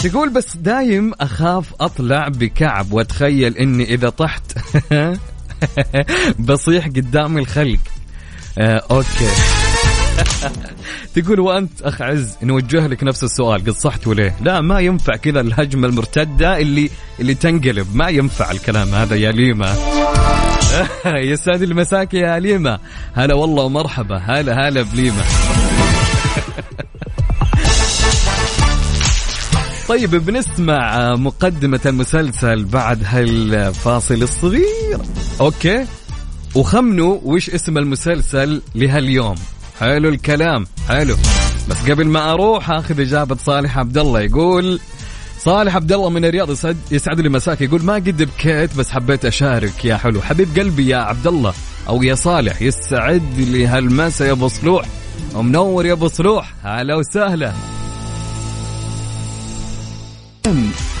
تقول 0.02 0.28
بس 0.28 0.56
دايم 0.56 1.12
أخاف 1.20 1.74
أطلع 1.80 2.28
بكعب. 2.28 2.92
وأتخيل 2.92 3.56
إني 3.56 3.94
إذا 3.94 4.08
طحت 4.08 4.42
بصيح 6.48 6.86
قدام 6.86 7.38
الخلق. 7.38 7.80
آه 8.58 8.82
أوكي. 8.90 9.69
تقول 11.14 11.40
وأنت 11.40 11.82
أخ 11.82 12.02
عز 12.02 12.36
نوجه 12.42 12.86
لك 12.86 13.04
نفس 13.04 13.24
السؤال 13.24 13.60
قد 13.60 13.70
صحت 13.70 14.06
وليه؟ 14.06 14.36
لا 14.42 14.60
ما 14.60 14.80
ينفع 14.80 15.16
كذا 15.16 15.40
الهجمة 15.40 15.88
المرتدة 15.88 16.58
اللي 16.58 16.90
اللي 17.20 17.34
تنقلب 17.34 17.86
ما 17.94 18.08
ينفع 18.08 18.50
الكلام 18.50 18.94
هذا 18.94 19.16
يا 19.16 19.32
ليما. 19.32 19.74
يسعد 21.32 21.62
المساك 21.62 22.14
يا 22.14 22.38
ليما. 22.38 22.78
هلا 23.14 23.34
والله 23.34 23.62
ومرحبا. 23.62 24.16
هلا 24.16 24.68
هلا 24.68 24.82
بليما. 24.82 25.22
طيب 29.88 30.10
بنسمع 30.10 31.14
مقدمة 31.14 31.80
المسلسل 31.86 32.64
بعد 32.64 33.02
هالفاصل 33.04 34.22
الصغير. 34.22 34.98
أوكي؟ 35.40 35.86
وخمنوا 36.54 37.18
وش 37.22 37.50
اسم 37.50 37.78
المسلسل 37.78 38.62
لهاليوم؟ 38.74 39.34
حلو 39.80 40.08
الكلام 40.08 40.66
حلو. 40.88 41.16
بس 41.68 41.76
قبل 41.90 42.06
ما 42.06 42.32
أروح 42.32 42.70
آخذ 42.70 43.00
إجابة 43.00 43.36
صالح 43.36 43.78
عبد 43.78 43.98
الله 43.98 44.20
يقول 44.20 44.80
صالح 45.38 45.76
عبد 45.76 45.92
الله 45.92 46.10
من 46.10 46.24
الرياض 46.24 46.50
يسعد 46.50 46.76
يسعد 46.90 47.20
لي 47.20 47.28
مساك. 47.28 47.60
يقول 47.60 47.82
ما 47.82 47.94
قد 47.94 48.22
بكيت 48.22 48.76
بس 48.76 48.90
حبيت 48.90 49.24
أشارك 49.24 49.84
يا 49.84 49.96
حلو. 49.96 50.22
حبيب 50.22 50.58
قلبي 50.58 50.88
يا 50.88 50.96
عبد 50.96 51.26
الله 51.26 51.54
أو 51.88 52.02
يا 52.02 52.14
صالح 52.14 52.62
يسعد 52.62 53.38
لي 53.38 53.66
هالمسا 53.66 54.26
يا 54.26 54.32
أبو 54.32 54.48
صلوح. 54.48 54.86
ومنور 55.34 55.86
يا 55.86 55.92
أبو 55.92 56.08
صلوح. 56.08 56.52
هلا 56.64 56.96
وسهلا. 56.96 57.52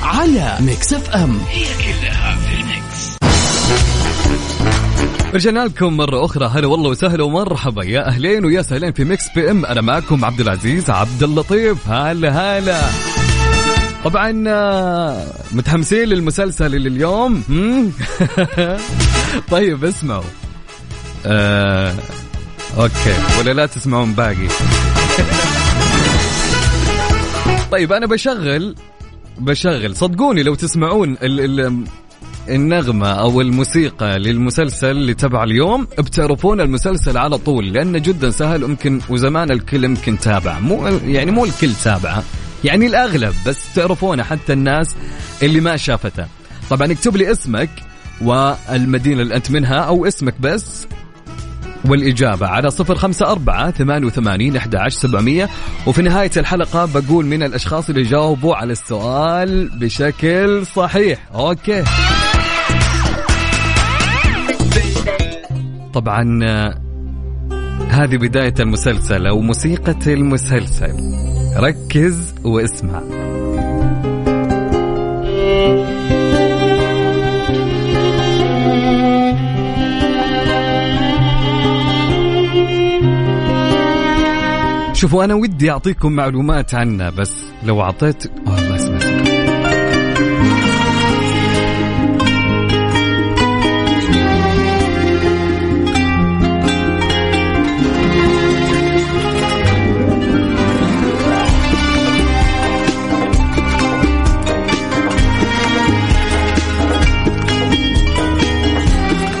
على 0.02 0.56
Mix 0.60 0.92
FM. 0.92 1.40
هي 1.48 1.64
كلها 1.64 2.36
في 2.36 2.54
ال 2.60 2.71
Mix. 2.71 3.16
رجعنا 5.34 5.64
لكم 5.64 5.96
مرة 5.96 6.24
أخرى. 6.24 6.46
هلا 6.46 6.66
والله 6.66 6.90
وسهلا 6.90 7.24
ومرحبا. 7.24 7.84
يا 7.84 8.08
أهلين 8.08 8.44
ويا 8.44 8.62
سهلين 8.62 8.92
في 8.92 9.04
Mix 9.04 9.24
PM. 9.34 9.66
أنا 9.66 9.80
معكم 9.80 10.24
عبد 10.24 10.40
العزيز 10.40 10.90
عبد 10.90 11.22
اللطيف. 11.22 11.88
هلا 11.88 12.58
هلا. 12.58 12.80
طبعا 14.04 14.44
آه، 14.48 15.26
متحمسين 15.52 16.08
للمسلسل 16.08 16.74
اللي 16.74 16.88
اليوم. 16.88 17.42
طيب 19.50 19.84
اسمعوا. 19.84 20.22
آه 21.26 21.94
أوكي. 22.78 23.14
ولا 23.38 23.50
لا 23.50 23.66
تسمعون 23.66 24.12
باقي. 24.12 24.48
طيب 27.72 27.92
أنا 27.92 28.06
بشغل 28.06 28.74
بشغل. 29.38 29.96
صدقوني 29.96 30.42
لو 30.42 30.54
تسمعون 30.54 31.16
ال 31.22 31.60
ال 31.60 31.84
النغمة 32.48 33.08
أو 33.08 33.40
الموسيقى 33.40 34.18
للمسلسل 34.18 34.90
اللي 34.90 35.14
تبع 35.14 35.44
اليوم 35.44 35.86
بتعرفون 35.98 36.60
المسلسل 36.60 37.18
على 37.18 37.38
طول 37.38 37.72
لأنه 37.72 37.98
جدا 37.98 38.30
سهل 38.30 38.62
يمكن 38.62 39.00
وزمان 39.08 39.50
الكل 39.50 39.84
يمكن 39.84 40.18
تابع 40.18 40.58
مو 40.58 40.86
يعني 40.86 41.30
مو 41.30 41.44
الكل 41.44 41.72
تابعه 41.84 42.22
يعني 42.64 42.86
الأغلب 42.86 43.34
بس 43.46 43.74
تعرفونه 43.74 44.22
حتى 44.22 44.52
الناس 44.52 44.96
اللي 45.42 45.60
ما 45.60 45.76
شافته. 45.76 46.26
طبعا 46.70 46.92
اكتب 46.92 47.16
لي 47.16 47.32
اسمك 47.32 47.70
والمدينة 48.20 49.22
اللي 49.22 49.36
أنت 49.36 49.50
منها 49.50 49.78
أو 49.78 50.06
اسمك 50.06 50.34
بس 50.40 50.86
والإجابة 51.84 52.46
على 52.46 52.70
صفر 52.70 52.94
خمسة 52.94 53.30
أربعة 53.30 53.70
ثمانية 53.70 54.06
وثمانين 54.06 54.56
أحد 54.56 54.88
سبعمية. 54.88 55.48
وفي 55.86 56.02
نهاية 56.02 56.30
الحلقة 56.36 56.84
بقول 56.84 57.26
من 57.26 57.42
الأشخاص 57.42 57.88
اللي 57.88 58.02
جاوبوا 58.02 58.54
على 58.54 58.72
السؤال 58.72 59.68
بشكل 59.68 60.66
صحيح. 60.66 61.18
أوكي. 61.34 61.84
طبعا 65.94 66.44
هذه 67.90 68.16
بداية 68.16 68.54
المسلسل 68.60 69.26
أو 69.26 69.40
موسيقى 69.40 69.94
المسلسل. 70.06 70.94
ركز 71.56 72.34
واسمع. 72.44 73.00
شوفوا 85.00 85.24
أنا 85.24 85.34
ودي 85.34 85.70
أعطيكم 85.70 86.12
معلومات 86.12 86.74
عنه 86.74 87.10
بس 87.10 87.44
لو 87.66 87.82
أعطيت 87.82 88.26
أوه 88.46 88.70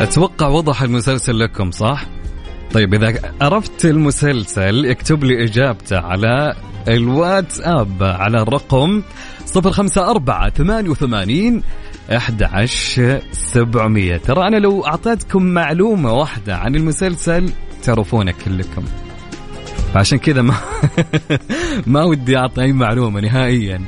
أتوقع 0.00 0.48
وضح 0.48 0.82
المسلسل 0.82 1.38
لكم 1.38 1.70
صح؟ 1.70 2.06
طيب 2.72 2.94
إذا 2.94 3.32
عرفت 3.40 3.84
المسلسل 3.84 4.86
اكتب 4.86 5.24
لي 5.24 5.44
إجابته 5.44 5.98
على 5.98 6.54
الواتساب 6.88 8.02
على 8.02 8.42
الرقم 8.42 9.02
054 9.56 10.50
88 10.50 11.62
11700 12.10 14.16
ترى 14.16 14.48
أنا 14.48 14.56
لو 14.56 14.86
أعطيتكم 14.86 15.42
معلومة 15.42 16.12
واحدة 16.12 16.56
عن 16.56 16.74
المسلسل 16.74 17.52
تعرفونه 17.82 18.34
كلكم. 18.44 18.84
فعشان 19.94 20.18
كذا 20.18 20.42
ما 20.42 20.54
ما 21.86 22.04
ودي 22.04 22.36
أعطي 22.36 22.62
أي 22.62 22.72
معلومة 22.72 23.20
نهائيا. 23.20 23.80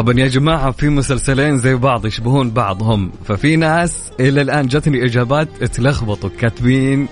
طبعا 0.00 0.14
يا 0.18 0.28
جماعة 0.28 0.70
في 0.70 0.88
مسلسلين 0.88 1.58
زي 1.58 1.74
بعض 1.74 2.06
يشبهون 2.06 2.50
بعضهم. 2.50 3.12
ففي 3.24 3.56
ناس 3.56 4.12
إلى 4.20 4.42
الآن 4.42 4.66
جتني 4.66 5.04
إجابات 5.04 5.64
تلخبطوا 5.64 6.30
كاتبين 6.38 7.08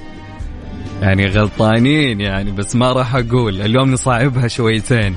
يعني 1.03 1.27
غلطانين 1.27 2.21
يعني 2.21 2.51
بس 2.51 2.77
ما 2.77 2.93
راح 2.93 3.15
أقول. 3.15 3.63
اليوم 3.63 3.93
نصعبها 3.93 4.49
شويتين. 4.49 5.15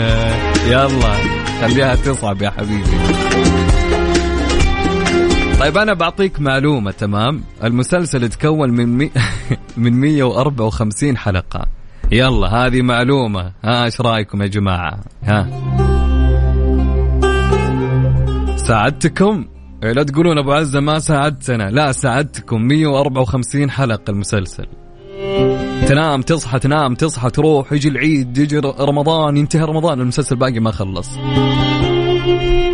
يلا 0.72 1.14
خليها 1.60 1.94
تصعب 1.94 2.42
يا 2.42 2.50
حبيبي. 2.50 2.90
طيب 5.60 5.78
أنا 5.78 5.94
بعطيك 5.94 6.40
معلومة 6.40 6.90
تمام؟ 6.90 7.42
المسلسل 7.64 8.22
يتكون 8.22 8.70
من 8.70 8.98
مي... 8.98 9.10
من 9.76 9.92
154 9.92 11.16
حلقة. 11.16 11.66
يلا 12.12 12.46
هذه 12.46 12.82
معلومة. 12.82 13.52
ها 13.64 13.84
إيش 13.84 14.00
رأيكم 14.00 14.42
يا 14.42 14.46
جماعة؟ 14.46 14.98
ها؟ 15.24 15.81
ساعدتكم. 18.72 19.44
إيه، 19.84 19.92
لا 19.92 20.02
تقولون 20.02 20.38
أبو 20.38 20.52
عزة 20.52 20.80
ما 20.80 20.98
ساعدتنا. 20.98 21.70
لا 21.70 21.92
ساعدتكم. 21.92 22.62
154 22.62 23.70
حلقة 23.70 24.10
المسلسل. 24.10 24.66
تنام 25.86 26.22
تصحى 26.22 26.58
تنام 26.58 26.94
تصحى 26.94 27.30
تروح 27.30 27.72
يجي 27.72 27.88
العيد 27.88 28.38
يجي 28.38 28.58
رمضان 28.58 29.36
ينتهي 29.36 29.64
رمضان 29.64 30.00
المسلسل 30.00 30.36
باقي 30.36 30.60
ما 30.60 30.70
خلص. 30.70 31.10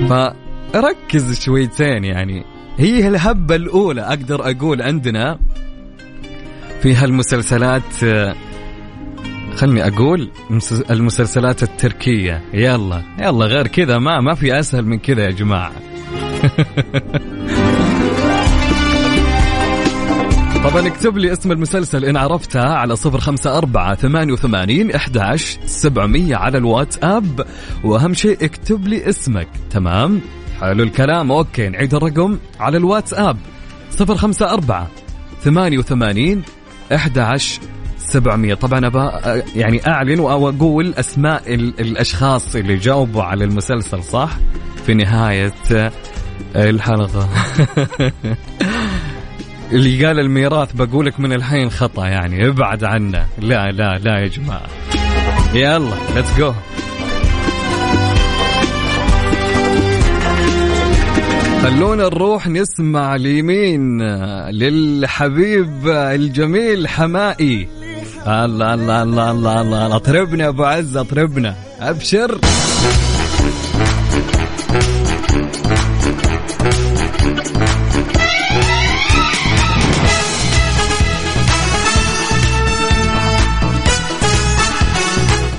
فركز 0.09 1.41
شويتين 1.41 2.05
يعني. 2.05 2.45
هي 2.77 3.09
الهبة 3.09 3.57
الأولى 3.57 4.01
أقدر 4.01 4.51
أقول 4.51 4.83
عندنا 4.83 5.39
في 6.83 6.95
هالمسلسلات 6.95 7.95
خلني 9.57 9.87
أقول 9.87 10.31
المسلسلات 10.91 11.63
التركية. 11.63 12.43
يلا 12.55 13.03
يلا 13.19 13.47
غير 13.47 13.67
كذا 13.67 13.99
ما 13.99 14.21
ما 14.21 14.35
في 14.35 14.59
أسهل 14.61 14.87
من 14.87 14.99
كذا 14.99 15.23
يا 15.23 15.31
جماعة. 15.31 15.88
طبعا 20.65 20.87
اكتب 20.87 21.19
لي 21.19 21.33
اسم 21.33 21.53
المسلسل 21.53 22.05
إن 22.05 22.17
عرفتها 22.17 22.75
على 22.75 22.97
صفر 22.97 23.21
خمسة 23.21 23.59
أربعة 23.59 23.95
ثمانية 23.95 24.33
وثمانين 24.33 24.91
إحدى 24.91 25.37
سبعمية 25.67 26.37
على 26.37 26.59
الواتساب. 26.59 27.47
وأهم 27.85 28.15
شيء 28.15 28.45
اكتب 28.45 28.89
لي 28.89 29.09
اسمك. 29.09 29.49
تمام؟ 29.71 30.21
حلو 30.61 30.83
الكلام. 30.83 31.33
أوكي 31.33 31.69
نعيد 31.69 31.95
الرقم 31.95 32.39
على 32.61 32.77
الواتساب. 32.77 33.37
صفر 33.91 34.17
خمسة 34.17 34.53
أربعة 34.53 34.89
ثمانية 35.43 35.79
وثمانين 35.79 36.43
إحدى 36.95 37.21
سبعمية. 37.99 38.55
طبعا 38.55 38.87
أبا 38.87 39.43
يعني 39.57 39.87
أعلن 39.87 40.21
وأقول 40.21 40.95
أسماء 40.95 41.55
الأشخاص 41.55 42.57
اللي 42.57 42.77
جاوبوا 42.77 43.23
على 43.23 43.45
المسلسل 43.45 44.03
صح؟ 44.03 44.31
في 44.89 44.95
نهاية 44.95 45.53
الحلقة. 46.57 47.29
اللي 49.73 50.07
قال 50.07 50.21
الميراث 50.21 50.73
بقولك 50.73 51.21
من 51.21 51.33
الحين 51.33 51.71
خطأ 51.71 52.07
يعني 52.07 52.49
ابعد 52.49 52.85
عنه. 52.85 53.27
لا 53.39 53.71
لا 53.71 53.99
لا 53.99 54.21
يا 54.21 54.27
جماعة. 54.27 54.67
يلا 55.55 55.95
ليتس 56.15 56.39
جو 56.39 56.53
خلونا 61.63 62.09
نروح 62.09 62.49
نسمع 62.49 63.15
اليمين 63.15 64.03
للحبيب 64.51 65.89
الجميل 65.89 66.89
حماقي. 66.89 67.69
الله 68.27 68.75
الله 68.75 69.03
الله 69.03 69.31
الله 69.31 69.61
الله 69.61 69.97
اطربنا 69.97 70.49
أبو 70.49 70.65
عز 70.65 70.97
اطربنا. 70.97 71.57
أبشر. 71.81 72.39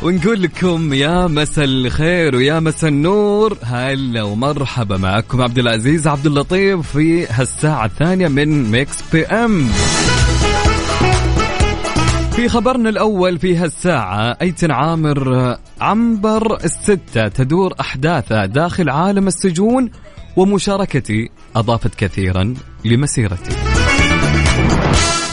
ونقول 0.09 0.41
لكم 0.43 0.93
يا 0.93 1.27
مسا 1.27 1.63
الخير 1.63 2.35
ويا 2.35 2.59
مسا 2.59 2.87
النور. 2.87 3.57
هلا 3.63 4.23
ومرحبا 4.23 4.97
معكم 4.97 5.41
عبد 5.41 5.57
العزيز 5.59 6.07
عبد 6.07 6.25
اللطيف 6.25 6.91
في 6.91 7.27
هالساعة 7.27 7.85
الثانية 7.85 8.27
من 8.27 8.71
Mix 8.71 8.97
PM. 9.11 9.67
في 12.31 12.49
خبرنا 12.49 12.89
الأول 12.89 13.39
في 13.39 13.57
هالساعة 13.57 14.37
أيتن 14.41 14.71
عامر 14.71 15.57
عنبر 15.81 16.57
الستة 16.63 17.27
تدور 17.27 17.73
أحداثه 17.79 18.45
داخل 18.45 18.89
عالم 18.89 19.27
السجون 19.27 19.91
ومشاركتي 20.35 21.29
أضافت 21.55 21.95
كثيرا 21.95 22.53
لمسيرتي. 22.85 23.68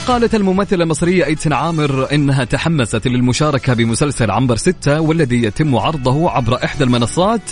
قالت 0.07 0.35
الممثلة 0.35 0.85
المصرية 0.85 1.25
أيتن 1.25 1.53
عامر 1.53 2.15
إنها 2.15 2.45
تحمست 2.45 3.09
للمشاركة 3.09 3.75
بمسلسل 3.75 4.31
عنبر 4.31 4.57
ستة 4.57 5.01
والذي 5.01 5.43
يتم 5.43 5.77
عرضه 5.77 6.31
عبر 6.31 6.65
إحدى 6.65 6.85
المنصات 6.85 7.51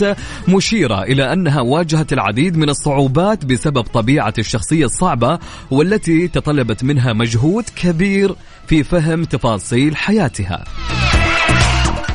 مشيرة 0.49 1.03
إلى 1.03 1.33
أنها 1.33 1.61
واجهت 1.61 2.13
العديد 2.13 2.57
من 2.57 2.69
الصعوبات 2.69 3.45
بسبب 3.45 3.81
طبيعة 3.83 4.35
الشخصية 4.39 4.85
الصعبة 4.85 5.39
والتي 5.71 6.29
تطلبت 6.29 6.85
منها 6.85 7.13
مجهود 7.13 7.65
كبير 7.77 8.35
في 8.67 8.83
فهم 8.83 9.25
تفاصيل 9.25 9.97
حياتها. 9.97 10.65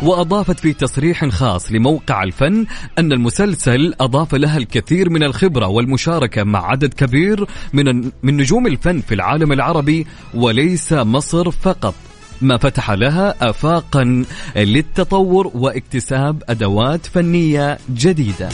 وأضافت 0.03 0.59
في 0.59 0.73
تصريح 0.73 1.25
خاص 1.25 1.71
لموقع 1.71 2.23
الفن 2.23 2.65
أن 2.97 3.12
المسلسل 3.12 3.93
أضاف 3.99 4.35
لها 4.35 4.57
الكثير 4.57 5.09
من 5.09 5.23
الخبرة 5.23 5.67
والمشاركة 5.67 6.43
مع 6.43 6.65
عدد 6.65 6.93
كبير 6.93 7.45
من 7.73 8.12
من 8.23 8.38
نجوم 8.38 8.67
الفن 8.67 9.01
في 9.01 9.13
العالم 9.15 9.51
العربي 9.51 10.07
وليس 10.33 10.93
مصر 10.93 11.51
فقط. 11.51 11.95
ما 12.41 12.57
فتح 12.57 12.91
لها 12.91 13.49
آفاقا 13.49 14.23
للتطور 14.55 15.51
واكتساب 15.55 16.43
أدوات 16.49 17.05
فنية 17.05 17.77
جديدة. 17.93 18.49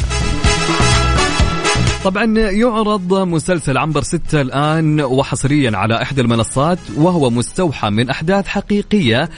طبعا 2.06 2.26
يعرض 2.38 3.14
مسلسل 3.14 3.78
عنبر 3.78 4.02
ستة 4.02 4.42
الآن 4.42 5.02
وحصريا 5.02 5.78
على 5.78 6.02
إحدى 6.02 6.22
المنصات 6.22 6.80
وهو 6.98 7.30
مستوحى 7.30 7.90
من 7.90 8.10
أحداث 8.10 8.48
حقيقية 8.48 9.30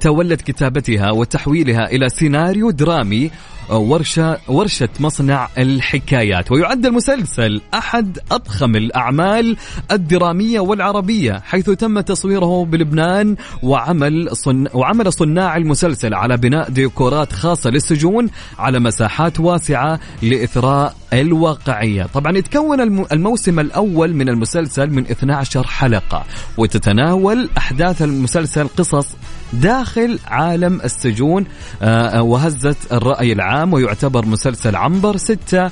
تولت 0.00 0.40
كتابتها 0.40 1.10
وتحويلها 1.10 1.90
إلى 1.90 2.08
سيناريو 2.08 2.70
درامي 2.70 3.30
ورشة 3.70 4.38
ورشة 4.48 4.88
مصنع 5.00 5.48
الحكايات. 5.58 6.52
ويعد 6.52 6.86
المسلسل 6.86 7.60
أحد 7.74 8.18
أضخم 8.30 8.76
الأعمال 8.76 9.56
الدرامية 9.92 10.60
والعربية 10.60 11.42
حيث 11.44 11.70
تم 11.70 12.00
تصويره 12.00 12.64
بلبنان 12.64 13.36
وعمل 13.62 14.36
صن 14.36 14.66
وعمل 14.74 15.12
صناع 15.12 15.56
المسلسل 15.56 16.14
على 16.14 16.36
بناء 16.36 16.70
ديكورات 16.70 17.32
خاصة 17.32 17.70
للسجون 17.70 18.28
على 18.58 18.78
مساحات 18.80 19.40
واسعة 19.40 20.00
لإثراء 20.22 20.96
الواقعية. 21.12 22.06
طبعا 22.14 22.36
يتكون 22.38 22.80
الموسم 23.12 23.60
الأول 23.60 24.14
من 24.14 24.28
المسلسل 24.28 24.90
من 24.90 25.06
12 25.10 25.66
حلقة 25.66 26.24
وتتناول 26.58 27.48
أحداث 27.58 28.02
المسلسل 28.02 28.68
قصص 28.68 29.16
داخل 29.52 30.18
عالم 30.26 30.80
السجون 30.80 31.46
آه، 31.82 32.22
وهزت 32.22 32.92
الرأي 32.92 33.32
العام 33.32 33.72
ويعتبر 33.72 34.26
مسلسل 34.26 34.76
عنبر 34.76 35.16
ستة. 35.16 35.70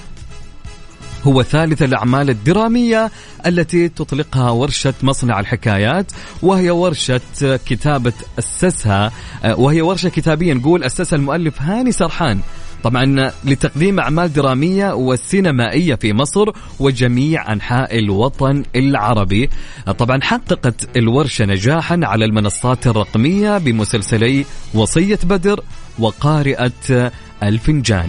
هو 1.24 1.42
ثالث 1.42 1.82
الأعمال 1.82 2.30
الدرامية 2.30 3.10
التي 3.46 3.88
تطلقها 3.88 4.50
ورشة 4.50 4.94
مصنع 5.02 5.40
الحكايات 5.40 6.12
وهي 6.42 6.70
ورشة 6.70 7.20
كتابة 7.66 8.12
أسسها 8.38 9.12
آه، 9.44 9.60
وهي 9.60 9.82
ورشة 9.82 10.08
كتابية 10.08 10.52
نقول 10.52 10.84
أسسها 10.84 11.16
المؤلف 11.16 11.62
هاني 11.62 11.92
سرحان. 11.92 12.40
طبعا 12.85 13.33
لتقديم 13.44 14.01
أعمال 14.01 14.33
درامية 14.33 14.94
وسينمائية 14.94 15.94
في 15.94 16.12
مصر 16.12 16.51
وجميع 16.81 17.53
أنحاء 17.53 17.99
الوطن 17.99 18.62
العربي. 18.77 19.51
طبعا 19.99 20.20
حققت 20.23 20.97
الورشة 20.97 21.44
نجاحا 21.44 22.01
على 22.03 22.25
المنصات 22.25 22.87
الرقمية 22.87 23.59
بمسلسلي 23.59 24.44
وصية 24.75 25.18
بدر 25.25 25.61
وقارئة 25.99 27.12
ألفنجان. 27.42 28.07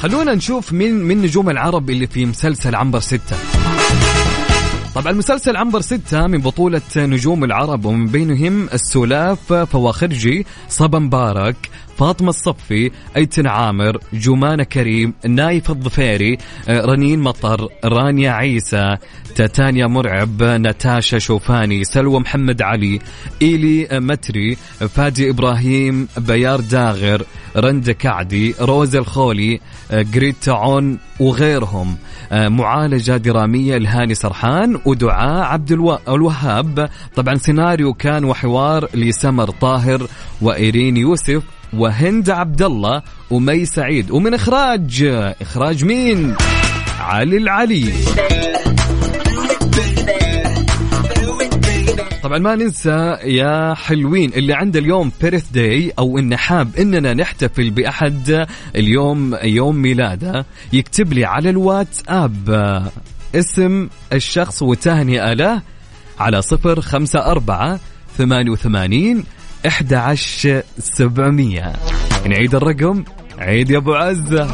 خلونا 0.00 0.34
نشوف 0.34 0.72
مين 0.72 0.94
من 0.94 1.22
نجوم 1.22 1.50
العرب 1.50 1.90
اللي 1.90 2.06
في 2.06 2.26
مسلسل 2.26 2.74
عنبر 2.74 3.00
ستة. 3.00 3.36
طبعا 4.94 5.12
مسلسل 5.12 5.56
عنبر 5.56 5.80
ستة 5.80 6.26
من 6.26 6.38
بطولة 6.38 6.80
نجوم 6.96 7.44
العرب 7.44 7.84
ومن 7.84 8.06
بينهم 8.06 8.68
السلاف 8.74 9.52
فواخرجي 9.52 10.46
صبا 10.68 10.98
مبارك 10.98 11.56
فاطمة 11.98 12.28
الصفي 12.28 12.90
أيتن 13.16 13.46
عامر 13.46 13.98
جمانة 14.12 14.64
كريم 14.64 15.14
نايف 15.28 15.70
الظفيري 15.70 16.38
آه، 16.68 16.80
رنين 16.80 17.20
مطر 17.20 17.68
رانيا 17.84 18.30
عيسى 18.30 18.96
تاتانيا 19.34 19.86
مرعب 19.86 20.42
نتاشا 20.42 21.18
شوفاني 21.18 21.84
سلوى 21.84 22.20
محمد 22.20 22.62
علي 22.62 23.00
إيلي 23.42 23.88
متري 23.92 24.56
فادي 24.88 25.30
إبراهيم 25.30 26.08
بيار 26.18 26.60
داغر 26.60 27.24
رند 27.56 27.90
كعدي 27.90 28.54
روز 28.60 28.96
الخولي 28.96 29.60
آه، 29.90 30.04
عون 30.48 30.98
وغيرهم. 31.20 31.96
آه، 32.32 32.48
معالجة 32.48 33.16
درامية 33.16 33.76
لهاني 33.78 34.14
سرحان 34.14 34.80
ودعاء 34.84 35.42
عبد 35.42 35.72
الوهاب. 36.08 36.90
طبعا 37.16 37.34
سيناريو 37.34 37.94
كان 37.94 38.24
وحوار 38.24 38.88
لسمر 38.94 39.50
طاهر 39.50 40.06
وإيرين 40.42 40.96
يوسف. 40.96 41.57
وهند 41.72 42.30
عبد 42.30 42.62
الله 42.62 43.02
ومي 43.30 43.64
سعيد. 43.64 44.10
ومن 44.10 44.34
إخراج 44.34 45.04
إخراج 45.40 45.84
مين؟ 45.84 46.34
علي 47.00 47.36
العلي. 47.36 47.92
طبعا 52.22 52.38
ما 52.38 52.54
ننسى 52.54 53.16
يا 53.24 53.74
حلوين 53.74 54.32
اللي 54.32 54.54
عنده 54.54 54.80
اليوم 54.80 55.12
بيرث 55.20 55.50
داي 55.50 55.92
أو 55.98 56.18
إنه 56.18 56.36
حاب 56.36 56.76
إننا 56.76 57.14
نحتفل 57.14 57.70
بأحد 57.70 58.46
اليوم 58.76 59.36
يوم 59.42 59.76
ميلاده 59.76 60.46
يكتب 60.72 61.12
لي 61.12 61.24
على 61.24 61.50
الواتساب 61.50 62.90
اسم 63.34 63.88
الشخص 64.12 64.62
وتهنئة 64.62 65.32
له 65.32 65.62
على 66.18 66.42
صفر 66.42 66.80
خمسة 66.80 67.26
أربعة 67.26 67.80
ثمانية 68.18 68.50
وثمانين 68.50 69.24
11700 69.66 71.72
نعيد 72.26 72.54
الرقم. 72.54 73.04
عيد 73.38 73.70
يا 73.70 73.78
أبو 73.78 73.94
عزة. 73.94 74.50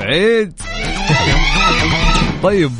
عيد. 0.00 0.52
طيب 2.42 2.70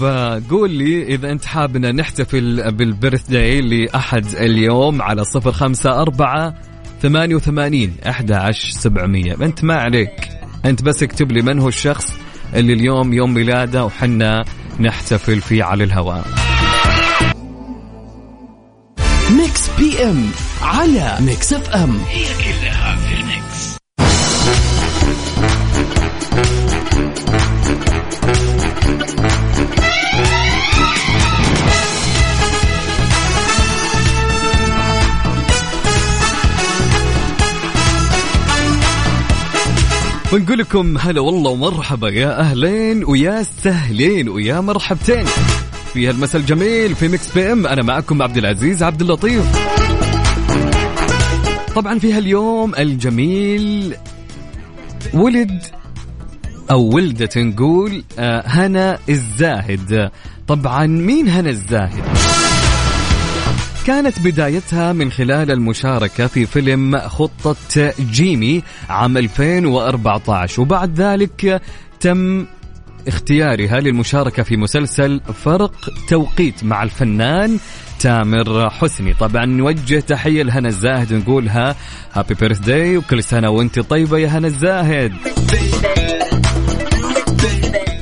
قول 0.51 0.71
لي 0.71 1.03
إذا 1.03 1.33
أنت 1.33 1.45
حابنا 1.45 1.93
نحتفل 1.93 2.73
بالبرث 2.73 3.31
داي 3.31 3.61
لأحد 3.61 4.27
اليوم 4.27 5.03
على 5.03 5.25
صفر 5.25 5.53
خمسة 5.53 6.03
أربعة 6.03 6.55
ثمانية 7.03 7.35
وثمانين 7.35 7.97
أحد 8.09 8.33
عشر 8.33 8.71
سبعمية. 8.71 9.37
أنت 9.43 9.65
ما 9.65 9.75
عليك. 9.75 10.29
أنت 10.65 10.83
بس 10.83 11.03
اكتب 11.03 11.33
لي 11.33 11.43
من 11.43 11.61
هو 11.61 11.69
الشخص 11.69 12.13
اللي 12.55 12.73
اليوم 12.73 13.13
يوم 13.13 13.35
ميلاده 13.35 13.85
وحنا 13.85 14.45
نحتفل 14.81 15.41
فيه 15.41 15.65
على 15.65 15.85
الهواء. 15.85 16.25
Mix 19.31 19.71
PM. 19.79 20.31
على 20.62 21.16
Mix 21.21 21.53
FM 21.53 21.99
هي 22.09 22.25
كلها 22.25 22.97
في 22.97 23.14
ال 23.15 23.30
Mix 23.30 23.77
ونقول 40.33 40.59
لكم 40.59 40.99
هلا 40.99 41.21
والله 41.21 41.51
ومرحبا 41.51 42.09
يا 42.09 42.40
أهلين 42.40 43.05
ويا 43.05 43.42
سهلين 43.42 44.29
ويا 44.29 44.61
مرحبتين. 44.61 45.25
في 45.92 46.09
هالمساء 46.09 46.40
الجميل 46.40 46.95
في 46.95 47.09
Mix 47.09 47.33
PM 47.35 47.67
أنا 47.66 47.83
معكم 47.83 48.23
عبد 48.23 48.37
العزيز 48.37 48.83
عبد 48.83 49.01
اللطيف. 49.01 49.76
طبعا 51.77 51.99
في 51.99 52.12
هاليوم 52.12 52.75
الجميل 52.75 53.95
ولد 55.15 55.62
أو 56.71 56.95
ولدت 56.95 57.39
نقول 57.39 58.05
آه، 58.19 58.43
هنا 58.47 58.99
الزاهد. 59.09 60.11
طبعا 60.49 60.87
مين 60.87 61.29
هنا 61.29 61.51
الزاهد؟ 61.51 62.05
كانت 63.87 64.21
بدايتها 64.21 64.93
من 64.93 65.12
خلال 65.12 65.51
المشاركة 65.51 66.27
في 66.27 66.47
فيلم 66.47 66.99
خطة 66.99 67.57
جيمي 68.01 68.62
عام 68.89 69.17
2014 69.17 70.62
وبعد 70.62 71.01
ذلك 71.01 71.62
تم 72.01 72.47
اختيارها 73.09 73.81
للمشاركة 73.81 74.42
في 74.42 74.57
مسلسل 74.57 75.21
فرق 75.45 75.90
توقيت 76.09 76.64
مع 76.64 76.83
الفنان 76.83 77.59
تامر 78.01 78.71
حسني. 78.71 79.14
طبعا 79.14 79.45
نوجه 79.45 80.01
تحية 80.01 80.42
لهنا 80.42 80.69
الزاهد 80.69 81.12
نقولها 81.12 81.77
هابي 82.12 82.35
بيرث 82.35 82.59
داي 82.59 82.97
وكل 82.97 83.23
سنة 83.23 83.51
وانت 83.51 83.81
طيبة 83.81 84.19
يا 84.19 84.29
هنا 84.29 84.47
الزاهد. 84.47 85.12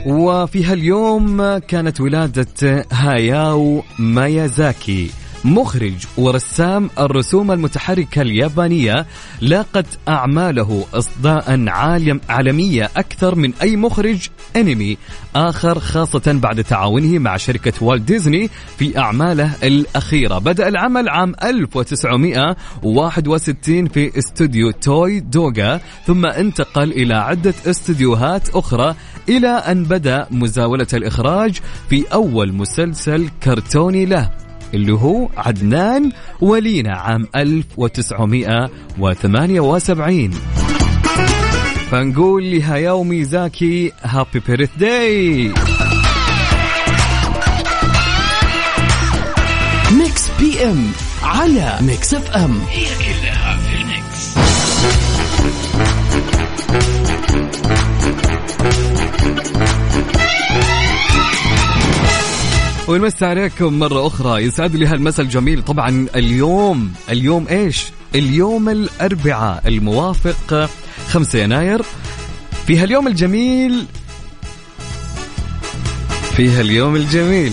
وفي 0.06 0.64
هاليوم 0.64 1.58
كانت 1.58 2.00
ولادة 2.00 2.86
هاياو 2.92 3.82
مايازاكي 3.98 5.10
مخرج 5.44 6.06
ورسام 6.16 6.90
الرسوم 6.98 7.52
المتحركة 7.52 8.22
اليابانية 8.22 9.06
لاقت 9.40 9.86
أعماله 10.08 10.86
إصداء 10.94 11.68
عالم 11.68 12.20
عالمية 12.28 12.90
أكثر 12.96 13.34
من 13.34 13.52
أي 13.62 13.76
مخرج 13.76 14.28
أنمي 14.56 14.96
آخر 15.36 15.78
خاصة 15.78 16.22
بعد 16.26 16.64
تعاونه 16.64 17.18
مع 17.18 17.36
شركة 17.36 17.84
والت 17.84 18.02
ديزني 18.02 18.50
في 18.78 18.98
أعماله 18.98 19.50
الأخيرة. 19.62 20.38
بدأ 20.38 20.68
العمل 20.68 21.08
عام 21.08 21.34
1961 21.42 23.86
في 23.86 24.18
استوديو 24.18 24.70
توي 24.70 25.20
دوغا 25.20 25.80
ثم 26.06 26.26
انتقل 26.26 26.92
إلى 26.92 27.14
عدة 27.14 27.54
استديوهات 27.66 28.48
أخرى 28.48 28.94
إلى 29.28 29.48
أن 29.48 29.84
بدأ 29.84 30.26
مزاولة 30.30 30.86
الإخراج 30.94 31.60
في 31.90 32.04
أول 32.12 32.52
مسلسل 32.52 33.28
كرتوني 33.42 34.06
له. 34.06 34.43
اللي 34.74 34.92
هو 34.92 35.28
عدنان 35.36 36.12
ولينا 36.40 36.96
عام 36.96 37.26
1978 37.36 40.30
فنقول 41.90 42.50
لهاياو 42.50 43.04
ميازاكي 43.04 43.92
happy 44.02 44.40
birthday 44.48 45.52
Mix 49.92 50.28
PM 50.40 50.86
على 51.22 51.78
Mix 51.80 52.14
FM. 52.14 52.58
هي 52.70 52.84
كلها 52.84 53.56
في 53.56 53.76
ال 53.76 53.88
Mix. 53.88 54.34
ونمسي 62.88 63.26
عليكم 63.26 63.78
مرة 63.78 64.06
أخرى. 64.06 64.44
يسعد 64.44 64.76
لي 64.76 64.86
هالمساء 64.86 65.26
الجميل. 65.26 65.62
طبعا 65.62 66.06
اليوم 66.16 66.92
اليوم 67.10 67.46
إيش؟ 67.48 67.86
اليوم 68.14 68.68
الأربعاء 68.68 69.68
الموافق 69.68 70.70
5 71.08 71.38
يناير. 71.38 71.82
في 72.66 72.78
هاليوم 72.78 73.06
الجميل 73.06 73.86
في 76.36 76.48
هاليوم 76.48 76.96
الجميل. 76.96 77.52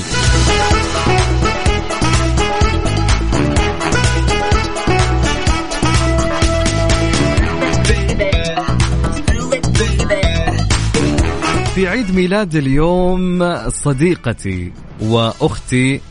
في 11.75 11.87
عيد 11.87 12.15
ميلاد 12.15 12.55
اليوم 12.55 13.55
صديقتي. 13.69 14.71
وأختي 15.01 16.01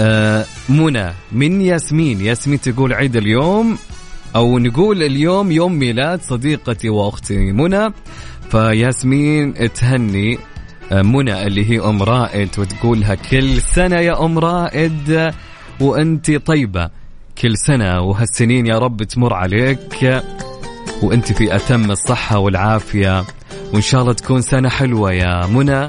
آه، 0.00 0.44
منى 0.68 1.12
من 1.32 1.60
ياسمين. 1.60 2.20
ياسمين 2.20 2.60
تقول 2.60 2.92
عيد 2.92 3.16
اليوم 3.16 3.78
أو 4.36 4.58
نقول 4.58 5.02
اليوم 5.02 5.52
يوم 5.52 5.78
ميلاد 5.78 6.22
صديقتي 6.22 6.88
وأختي 6.88 7.52
منى. 7.52 7.92
فياسمين 8.50 9.72
تهني 9.72 10.38
آه، 10.92 11.02
منى 11.02 11.46
اللي 11.46 11.70
هي 11.70 11.80
أم 11.80 12.02
رائد 12.02 12.48
وتقولها 12.58 13.14
كل 13.14 13.60
سنة 13.60 13.96
يا 13.96 14.24
أم 14.24 14.38
رائد 14.38 15.32
وأنت 15.80 16.30
طيبة. 16.30 16.90
كل 17.42 17.56
سنة 17.56 18.00
وهالسنين 18.00 18.66
يا 18.66 18.78
رب 18.78 19.02
تمر 19.02 19.34
عليك 19.34 20.22
وأنت 21.02 21.32
في 21.32 21.56
أتم 21.56 21.90
الصحة 21.90 22.38
والعافية. 22.38 23.24
وإن 23.72 23.80
شاء 23.80 24.02
الله 24.02 24.12
تكون 24.12 24.42
سنة 24.42 24.68
حلوة 24.68 25.12
يا 25.12 25.46
منى. 25.46 25.88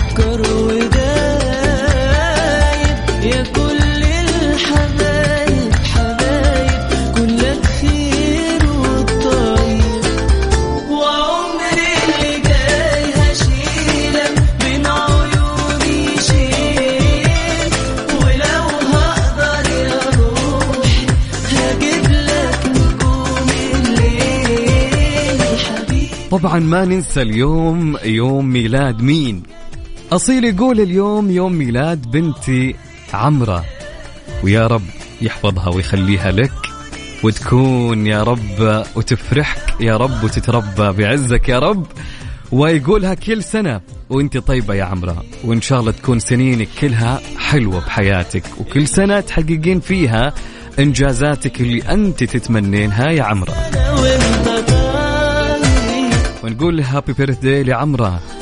طبعا 26.43 26.59
ما 26.59 26.85
ننسى 26.85 27.21
اليوم 27.21 27.97
يوم 28.03 28.45
ميلاد 28.45 29.01
مين؟ 29.01 29.43
أصيل 30.11 30.45
يقول 30.45 30.79
اليوم 30.79 31.31
يوم 31.31 31.53
ميلاد 31.53 32.11
بنتي 32.11 32.75
عمرة. 33.13 33.65
ويا 34.43 34.67
رب 34.67 34.83
يحفظها 35.21 35.69
ويخليها 35.69 36.31
لك 36.31 36.51
وتكون 37.23 38.07
يا 38.07 38.23
رب 38.23 38.85
وتفرحك 38.95 39.81
يا 39.81 39.97
رب 39.97 40.23
وتتربى 40.23 41.03
بعزك 41.03 41.49
يا 41.49 41.59
رب. 41.59 41.85
ويقولها 42.51 43.13
كل 43.13 43.43
سنة 43.43 43.81
وانت 44.09 44.37
طيبة 44.37 44.73
يا 44.73 44.83
عمرة. 44.83 45.23
وإن 45.43 45.61
شاء 45.61 45.79
الله 45.79 45.91
تكون 45.91 46.19
سنينك 46.19 46.67
كلها 46.81 47.21
حلوة 47.37 47.79
بحياتك. 47.79 48.43
وكل 48.59 48.87
سنة 48.87 49.19
تحققين 49.19 49.79
فيها 49.79 50.33
إنجازاتك 50.79 51.61
اللي 51.61 51.81
أنت 51.81 52.23
تتمنينها 52.23 53.09
يا 53.11 53.23
عمرة. 53.23 53.53
ونقول 56.51 56.81
هابي 56.81 57.13
بيرث 57.13 57.39
داي 57.39 57.63
لعمرة. 57.63 58.40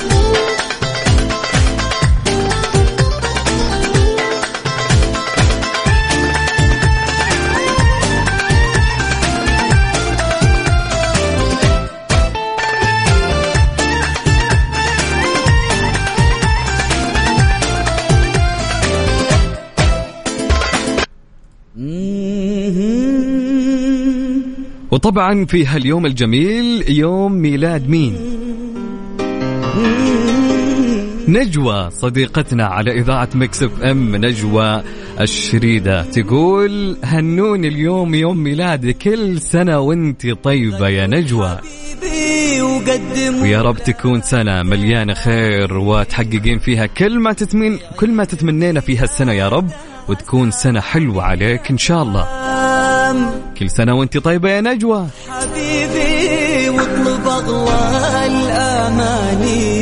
وطبعا 24.99 25.45
في 25.45 25.65
هاليوم 25.65 26.05
الجميل 26.05 26.91
يوم 26.91 27.31
ميلاد 27.31 27.89
مين؟ 27.89 28.15
نجوى 31.27 31.89
صديقتنا 31.91 32.65
على 32.65 32.99
إذاعة 32.99 33.29
Mix 33.33 33.63
FM. 33.63 34.15
نجوى 34.15 34.83
الشريدة 35.21 36.03
تقول 36.03 36.97
هنوني 37.03 37.67
اليوم 37.67 38.15
يوم 38.15 38.37
ميلادي 38.37 38.93
كل 38.93 39.41
سنة 39.41 39.79
وانت 39.79 40.27
طيبة 40.43 40.87
يا 40.87 41.07
نجوى. 41.07 41.57
ويا 43.41 43.61
رب 43.61 43.77
تكون 43.77 44.21
سنة 44.21 44.63
مليانة 44.63 45.13
خير 45.13 45.77
وتحققين 45.77 46.59
فيها 46.59 46.85
كل 46.85 47.19
ما 47.19 47.33
تتمين 47.33 47.79
كل 47.99 48.11
ما 48.11 48.23
تتمنينا 48.23 48.79
فيها 48.79 49.03
السنة 49.03 49.33
يا 49.33 49.49
رب 49.49 49.69
وتكون 50.07 50.51
سنة 50.51 50.79
حلوة 50.79 51.23
عليك 51.23 51.71
إن 51.71 51.77
شاء 51.77 52.03
الله. 52.03 52.27
كل 53.59 53.69
سنة 53.69 53.93
وانت 53.95 54.17
طيبة 54.17 54.49
يا 54.49 54.61
نجوى. 54.61 55.07
حبيبي 55.29 56.69
واطلب 56.69 57.27
أغلى 57.27 58.25
الأماني. 58.25 59.78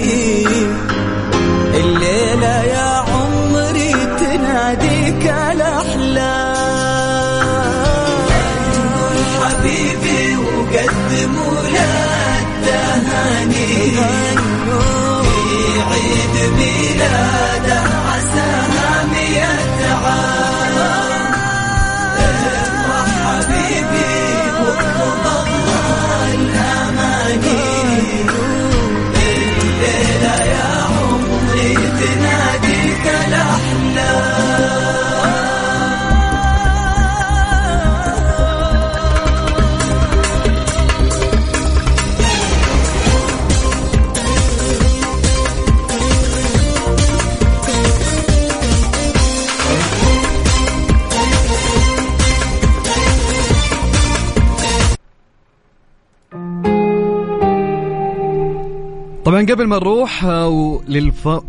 قبل 59.49 59.67
ما 59.67 59.75
نروح 59.75 60.23
آه، 60.25 60.81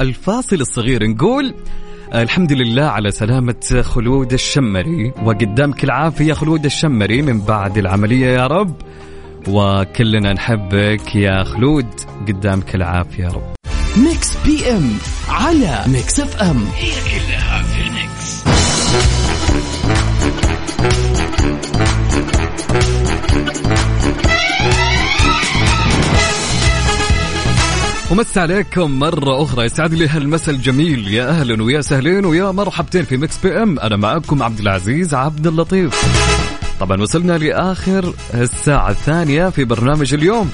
للفاصل 0.01 0.57
الصغير 0.57 1.07
نقول 1.07 1.55
آه، 2.13 2.23
الحمد 2.23 2.53
لله 2.53 2.83
على 2.83 3.11
سلامة 3.11 3.83
خلود 3.83 4.33
الشمري 4.33 5.13
وقدامك 5.25 5.85
العافية 5.85 6.33
خلود 6.33 6.65
الشمري 6.65 7.23
من 7.23 7.41
بعد 7.41 7.79
العملية 7.79 8.27
يا 8.27 8.47
رب 8.47 8.75
وكلنا 9.49 10.33
نحبك 10.33 11.17
يا 11.17 11.45
خلود 11.45 11.87
قدامك 12.29 12.75
العافية 12.75 13.25
يا 13.25 13.29
رب. 13.29 13.55
Mix 13.97 14.37
PM 14.47 14.91
على 15.29 15.85
Mix 15.87 16.21
FM. 16.21 16.65
هي 16.77 16.91
كلها. 16.91 17.48
ومس 28.11 28.39
عليكم 28.39 28.99
مرة 28.99 29.43
أخرى. 29.43 29.65
يسعد 29.65 29.95
لي 29.95 30.09
هالمسا 30.09 30.53
الجميل. 30.53 31.15
يا 31.15 31.29
أهلا 31.29 31.63
ويا 31.63 31.81
سهلين 31.81 32.25
ويا 32.25 32.51
مرحبتين 32.51 33.05
في 33.05 33.17
Mix 33.17 33.39
PM. 33.39 33.79
أنا 33.79 33.97
معكم 33.97 34.43
عبد 34.43 34.59
العزيز 34.61 35.15
عبد 35.15 35.47
اللطيف. 35.47 35.95
طبعا 36.81 37.03
وصلنا 37.03 37.39
لآخر 37.39 38.15
الساعة 38.35 38.91
الثانية 38.91 39.49
في 39.49 39.65
برنامج 39.65 40.15
اليوم. 40.15 40.51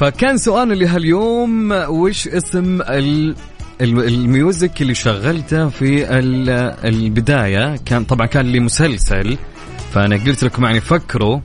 فكان 0.00 0.38
سؤالنا 0.38 0.74
لهاليوم 0.74 1.72
وش 1.72 2.28
اسم 2.28 2.82
ال 2.82 3.34
ال 3.80 3.97
music 3.97 4.82
اللي 4.82 4.94
شغلته 4.94 5.68
في 5.68 6.06
البداية؟ 6.84 7.76
كان 7.86 8.04
طبعا 8.04 8.26
كان 8.26 8.52
لمسلسل 8.52 9.38
فأنا 9.94 10.16
قلت 10.16 10.44
لكم 10.44 10.64
يعني 10.64 10.80
فكروا 10.80 11.40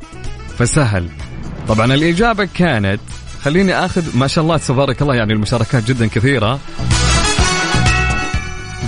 فسهل. 0.58 1.10
طبعا 1.68 1.94
الإجابة 1.94 2.48
كانت 2.54 3.00
خليني 3.42 3.86
آخذ 3.86 4.18
ما 4.18 4.28
شاء 4.28 4.44
الله 4.44 4.58
تبارك 4.58 5.02
الله 5.02 5.16
يعني 5.16 5.34
المشاركات 5.34 5.84
جدا 5.84 6.08
كثيرة. 6.08 6.60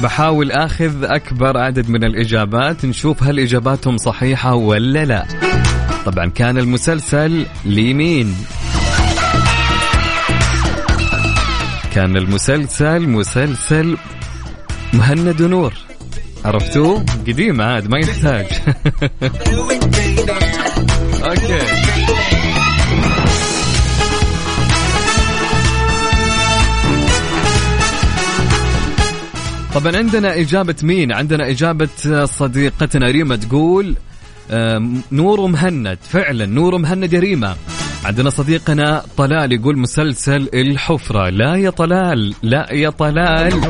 بحاول 0.04 0.52
آخذ 0.52 1.04
أكبر 1.04 1.58
عدد 1.58 1.90
من 1.90 2.04
الإجابات 2.04 2.86
نشوف 2.86 3.24
هل 3.24 3.40
إجاباتهم 3.40 3.98
صحيحة 3.98 4.54
ولا 4.56 5.06
لا. 5.06 5.26
طبعا 6.06 6.26
كان 6.26 6.58
المسلسل 6.58 7.46
لمين؟ 7.66 8.36
كان 11.94 12.18
المسلسل 12.18 13.10
مسلسل 13.10 13.98
مهند 14.94 15.42
نور. 15.42 15.74
عرفتوه؟ 16.46 17.06
قديم 17.28 17.62
عاد 17.62 17.90
ما 17.90 18.00
يحتاج. 18.00 18.46
أوكي. 21.26 21.85
طبعا 29.76 29.98
عندنا 29.98 30.40
إجابة 30.40 30.76
مين؟ 30.84 31.12
عندنا 31.12 31.50
إجابة 31.50 32.26
صديقتنا 32.26 33.12
ريما 33.12 33.36
تقول 33.36 33.96
نور 35.12 35.48
مهند. 35.48 35.98
فعلا 36.10 36.46
نور 36.46 36.78
مهند 36.78 37.14
يا 37.14 37.20
ريما. 37.20 37.56
عندنا 38.06 38.30
صديقنا 38.30 39.04
طلال 39.18 39.52
يقول 39.52 39.78
مسلسل 39.78 40.50
الحفرة. 40.54 41.30
لا 41.30 41.56
يا 41.56 41.70
طلال 41.70 42.34
لا 42.44 42.74
يا 42.74 42.90
طلال. 42.90 43.62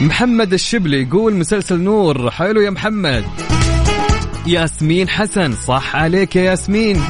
محمد 0.00 0.52
الشبلي 0.52 1.02
يقول 1.02 1.34
مسلسل 1.34 1.80
نور. 1.80 2.30
حلو 2.30 2.60
يا 2.60 2.70
محمد. 2.70 3.24
ياسمين 4.46 5.08
حسن 5.08 5.52
صح 5.52 5.96
عليك 5.96 6.36
يا 6.36 6.42
ياسمين. 6.42 7.00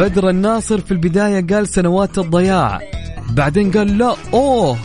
بدر 0.00 0.28
الناصر 0.28 0.80
في 0.80 0.90
البداية 0.90 1.46
قال 1.46 1.68
سنوات 1.68 2.18
الضياع. 2.18 2.80
بعدين 3.30 3.70
قال 3.70 3.98
لا 3.98 4.14
أوه. 4.34 4.78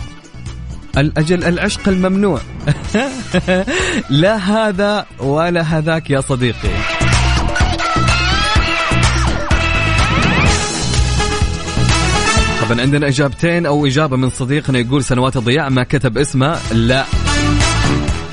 الأجل 0.97 1.43
العشق 1.43 1.89
الممنوع. 1.89 2.39
لا 4.09 4.35
هذا 4.35 5.05
ولا 5.19 5.61
هذاك 5.61 6.09
يا 6.09 6.21
صديقي. 6.21 6.69
طبعا 12.61 12.81
عندنا 12.81 13.07
إجابتين 13.07 13.65
أو 13.65 13.85
إجابة 13.85 14.17
من 14.17 14.29
صديقنا 14.29 14.79
يقول 14.79 15.03
سنوات 15.03 15.37
الضياع 15.37 15.69
ما 15.69 15.83
كتب 15.83 16.17
اسمه 16.17 16.57
لا. 16.73 17.05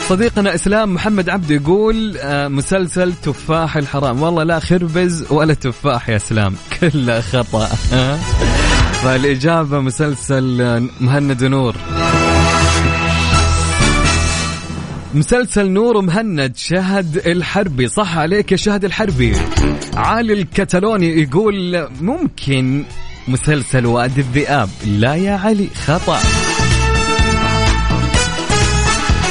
صديقنا 0.08 0.54
إسلام 0.54 0.94
محمد 0.94 1.28
عبد 1.28 1.50
يقول 1.50 2.16
آه، 2.18 2.48
مسلسل 2.48 3.12
تفاح 3.12 3.76
الحرام. 3.76 4.22
والله 4.22 4.42
لا 4.42 4.58
خربز 4.58 5.26
ولا 5.30 5.54
تفاح 5.54 6.08
يا 6.08 6.16
إسلام. 6.16 6.54
كله 6.80 7.20
خطأ. 7.20 7.66
فالإجابة 9.02 9.80
مسلسل 9.80 10.88
مهند 11.00 11.44
نور. 11.44 11.76
مسلسل 15.14 15.70
نور 15.70 16.00
مهند 16.00 16.56
شهد 16.56 17.22
الحربي. 17.26 17.88
صح 17.88 18.18
عليك 18.18 18.52
يا 18.52 18.56
شهد 18.56 18.84
الحربي. 18.84 19.36
علي 19.94 20.32
الكتالوني 20.32 21.22
يقول 21.22 21.88
ممكن 22.00 22.84
مسلسل 23.28 23.86
وادي 23.86 24.20
الذئاب. 24.20 24.68
لا 24.86 25.14
يا 25.14 25.32
علي 25.32 25.68
خطأ. 25.86 26.18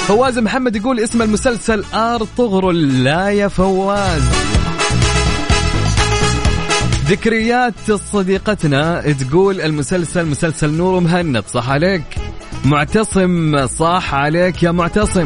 فواز 0.07 0.39
محمد 0.39 0.75
يقول 0.75 0.99
اسم 0.99 1.21
المسلسل 1.21 1.83
ارطغرل 1.93 3.03
لا 3.03 3.29
يا 3.29 3.47
فواز. 3.47 4.23
ذكريات 7.05 7.91
صديقتنا 7.91 9.13
تقول 9.13 9.61
المسلسل 9.61 10.25
مسلسل 10.25 10.69
نور 10.69 10.99
مهند. 10.99 11.43
صح 11.47 11.69
عليك. 11.69 12.03
معتصم 12.65 13.67
صح 13.67 14.13
عليك 14.13 14.63
يا 14.63 14.71
معتصم. 14.71 15.25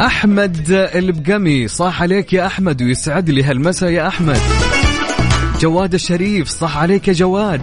أحمد 0.00 0.70
البقمي 0.94 1.68
صح 1.68 2.02
عليك 2.02 2.32
يا 2.32 2.46
أحمد 2.46 2.82
ويسعد 2.82 3.30
لي 3.30 3.42
هالمسا 3.42 3.88
يا 3.88 4.08
أحمد. 4.08 4.40
جواد 5.60 5.94
الشريف 5.94 6.48
صح 6.48 6.78
عليك 6.78 7.08
يا 7.08 7.12
جواد. 7.12 7.60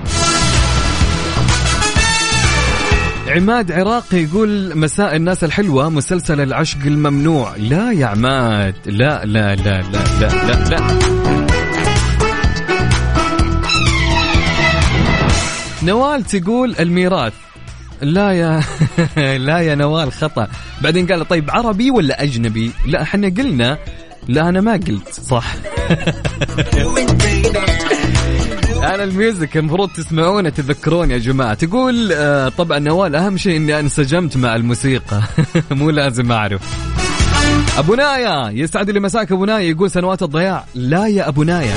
عماد 3.28 3.72
عراقي 3.72 4.18
يقول 4.18 4.78
مساء 4.78 5.16
الناس 5.16 5.44
الحلوة 5.44 5.90
مسلسل 5.90 6.42
العشق 6.42 6.80
الممنوع. 6.86 7.56
لا 7.58 7.92
يا 7.92 8.06
عماد 8.06 8.76
لا 8.86 9.26
لا 9.26 9.56
لا 9.56 9.82
لا 9.82 10.04
لا 10.22 10.28
لا, 10.30 10.70
لا. 10.70 11.15
نوال 15.86 16.24
تقول 16.24 16.76
الميراث. 16.80 17.34
لا 18.02 18.32
يا 18.32 18.64
لا 19.48 19.60
يا 19.60 19.76
نوال 19.76 20.12
خطأ. 20.12 20.48
بعدين 20.82 21.08
قال 21.08 21.28
طيب 21.28 21.52
عربي 21.52 21.92
ولا 21.92 22.24
أجنبي؟ 22.24 22.72
لا 22.88 23.02
إحنا 23.02 23.28
قلنا 23.28 23.78
لا 24.28 24.50
أنا 24.50 24.62
ما 24.62 24.74
قلت 24.74 25.10
صح. 25.14 25.56
أنا 28.84 29.04
الميوزك 29.04 29.58
المفروض 29.58 29.90
تسمعونه 29.90 30.50
تذكرون 30.50 31.12
يا 31.12 31.18
جماعة. 31.18 31.54
تقول 31.54 32.12
آه 32.12 32.50
طبعا 32.50 32.80
نوال 32.80 33.16
أهم 33.16 33.38
شيء 33.38 33.58
إني 33.58 33.80
انسجمت 33.80 34.38
مع 34.38 34.56
الموسيقى. 34.56 35.22
مو 35.72 35.90
لازم 35.90 36.32
أعرف. 36.32 36.62
أبو 37.78 37.96
نايا 37.96 38.50
يسعد 38.50 38.90
لي 38.90 39.00
مساك 39.00 39.32
أبو 39.32 39.46
نايا 39.46 39.60
يقول 39.70 39.92
سنوات 39.92 40.24
الضياع. 40.24 40.64
لا 40.76 41.08
يا 41.08 41.28
أبو 41.28 41.44
نايا. 41.44 41.76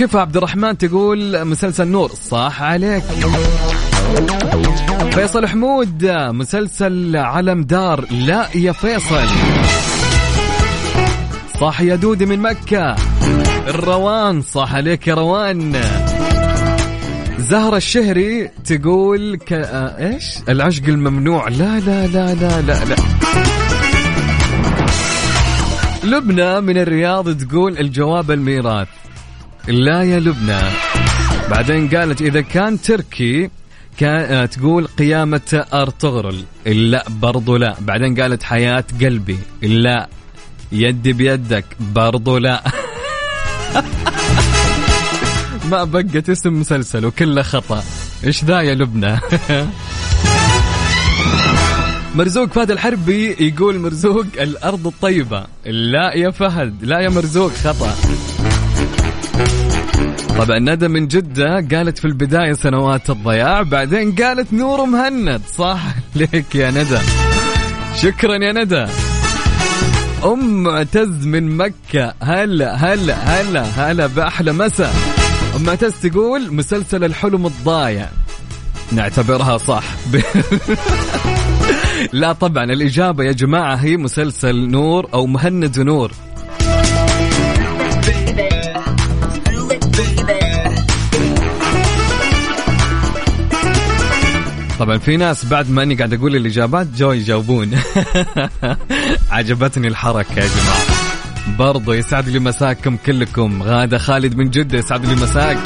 شفا 0.00 0.20
عبد 0.20 0.36
الرحمن 0.36 0.78
تقول 0.78 1.44
مسلسل 1.44 1.88
نور 1.88 2.10
صح 2.30 2.62
عليك. 2.62 3.02
فيصل 5.12 5.46
حمود 5.46 6.04
مسلسل 6.10 7.16
علم 7.16 7.62
دار 7.64 8.04
لا 8.10 8.48
يا 8.54 8.72
فيصل. 8.72 9.26
صح 11.60 11.80
يا 11.80 11.96
دودي 11.96 12.26
من 12.26 12.38
مكة. 12.38 12.96
الروان 13.66 14.42
صح 14.42 14.74
عليك 14.74 15.06
يا 15.06 15.14
روان. 15.14 15.80
زهرة 17.38 17.76
الشهري 17.76 18.50
تقول 18.64 19.36
ك... 19.36 19.52
آه 19.52 20.12
إيش؟ 20.12 20.24
العشق 20.48 20.84
الممنوع. 20.84 21.48
لا 21.48 21.80
لا 21.80 22.06
لا 22.06 22.34
لا 22.34 22.60
لا 22.60 22.84
لا. 22.84 22.96
لبنى 26.04 26.60
من 26.60 26.78
الرياض 26.78 27.36
تقول 27.36 27.78
الجواب 27.78 28.30
الميراث. 28.30 28.88
لا 29.70 30.02
يا 30.02 30.20
لبنى 30.20 30.60
بعدين 31.50 31.88
قالت 31.88 32.22
إذا 32.22 32.40
كان 32.40 32.80
تركي 32.80 33.50
كان 33.98 34.32
آه، 34.32 34.46
تقول 34.46 34.86
قيامة 34.86 35.66
أرطغرل. 35.72 36.44
لا 36.66 37.04
برضو 37.08 37.56
لا. 37.56 37.76
بعدين 37.80 38.20
قالت 38.20 38.42
حياة 38.42 38.84
قلبي. 39.00 39.38
لا 39.62 40.08
يدي 40.72 41.12
بيدك. 41.12 41.64
برضو 41.80 42.38
لا. 42.38 42.62
ما 45.70 45.84
بقت 45.84 46.30
اسم 46.30 46.60
مسلسل 46.60 47.06
وكله 47.06 47.42
خطأ. 47.42 47.84
إيش 48.24 48.44
ذا 48.44 48.60
يا 48.60 48.74
لبنى 48.74 49.18
مرزوق 52.14 52.52
فهد 52.52 52.70
الحربي 52.70 53.36
يقول 53.40 53.78
مرزوق 53.78 54.26
الأرض 54.40 54.86
الطيبة. 54.86 55.44
لا 55.64 56.16
يا 56.16 56.30
فهد. 56.30 56.84
لا 56.84 57.00
يا 57.00 57.08
مرزوق. 57.08 57.52
خطأ. 57.52 57.94
طبعا 60.38 60.58
ندى 60.58 60.88
من 60.88 61.08
جدة 61.08 61.66
قالت 61.72 61.98
في 61.98 62.04
البداية 62.04 62.52
سنوات 62.52 63.10
الضياع 63.10 63.62
بعدين 63.62 64.14
قالت 64.14 64.52
نور 64.52 64.84
مهند 64.84 65.40
صح؟ 65.56 65.80
ليك 66.16 66.54
يا 66.54 66.70
ندى. 66.70 66.98
شكرا 67.96 68.34
يا 68.44 68.52
ندى. 68.52 68.86
أم 70.24 70.62
معتز 70.62 71.26
من 71.26 71.56
مكة. 71.56 72.14
هلا 72.22 72.74
هلا 72.74 73.14
هلا 73.14 73.62
هلا 73.62 74.06
بأحلى 74.06 74.52
مساء. 74.52 74.94
أم 75.56 75.62
معتز 75.62 75.92
تقول 76.02 76.54
مسلسل 76.54 77.04
الحلم 77.04 77.46
الضايع. 77.46 78.08
نعتبرها 78.92 79.58
صح. 79.58 79.84
لا 82.12 82.32
طبعا 82.32 82.64
الإجابة 82.64 83.24
يا 83.24 83.32
جماعة 83.32 83.74
هي 83.74 83.96
مسلسل 83.96 84.70
نور 84.70 85.08
أو 85.14 85.26
مهند 85.26 85.78
نور. 85.78 86.12
طبعا 94.80 94.98
في 94.98 95.16
ناس 95.16 95.44
بعد 95.44 95.70
ما 95.70 95.82
أني 95.82 95.94
قاعد 95.94 96.14
أقول 96.14 96.36
الإجابات 96.36 96.86
جو 96.96 97.12
يجاوبون. 97.12 97.70
عجبتني 99.30 99.88
الحركة 99.88 100.40
يا 100.40 100.48
جماعة. 100.48 100.80
برضو 101.58 101.92
يسعد 101.92 102.28
لي 102.28 102.38
مساكم 102.38 102.96
كلكم. 102.96 103.62
غادة 103.62 103.98
خالد 103.98 104.36
من 104.36 104.50
جدة 104.50 104.78
يسعد 104.78 105.06
لي 105.06 105.14
مساك. 105.14 105.58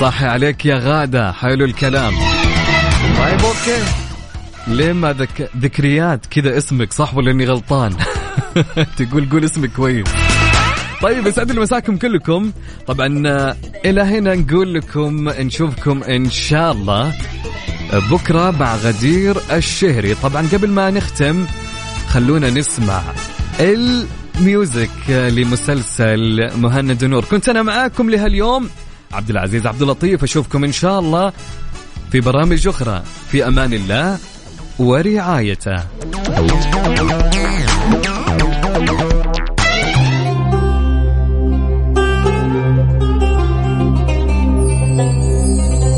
صحي 0.00 0.26
عليك 0.26 0.66
يا 0.66 0.78
غادة. 0.78 1.32
حلو 1.32 1.64
الكلام. 1.64 2.14
طيب 3.18 3.40
okay. 3.40 3.82
ليه 4.66 4.92
ما 4.92 5.12
ذك... 5.12 5.50
ذكريات 5.56 6.26
كذا 6.26 6.58
اسمك؟ 6.58 6.92
صح 6.92 7.14
ولا 7.14 7.30
أني 7.30 7.44
غلطان؟ 7.44 7.96
تقول 8.98 9.28
قول 9.30 9.44
اسمك 9.44 9.72
كويس. 9.72 10.06
طيب 11.02 11.26
يسعد 11.26 11.52
لي 11.52 11.60
مساكم 11.60 11.96
كلكم. 11.96 12.52
طبعا 12.86 13.06
إلى 13.84 14.02
هنا 14.02 14.34
نقول 14.34 14.74
لكم 14.74 15.28
نشوفكم 15.28 16.02
إن 16.02 16.30
شاء 16.30 16.72
الله 16.72 17.14
بكرة 17.92 18.50
مع 18.50 18.76
غدير 18.76 19.36
الشهري. 19.52 20.14
طبعا 20.14 20.48
قبل 20.52 20.68
ما 20.68 20.90
نختم 20.90 21.46
خلونا 22.08 22.50
نسمع 22.50 23.02
ال 23.60 23.85
music 23.85 25.10
لمسلسل 25.10 26.50
مهند 26.56 27.04
نور. 27.04 27.24
كنت 27.24 27.48
أنا 27.48 27.62
معاكم 27.62 28.10
لهاليوم 28.10 28.68
عبد 29.12 29.30
العزيز 29.30 29.66
عبد 29.66 29.82
اللطيف. 29.82 30.22
أشوفكم 30.22 30.64
إن 30.64 30.72
شاء 30.72 30.98
الله 30.98 31.32
في 32.12 32.20
برامج 32.20 32.68
أخرى. 32.68 33.02
في 33.30 33.46
أمان 33.46 33.72
الله 33.72 34.18
ورعايته. 34.78 35.82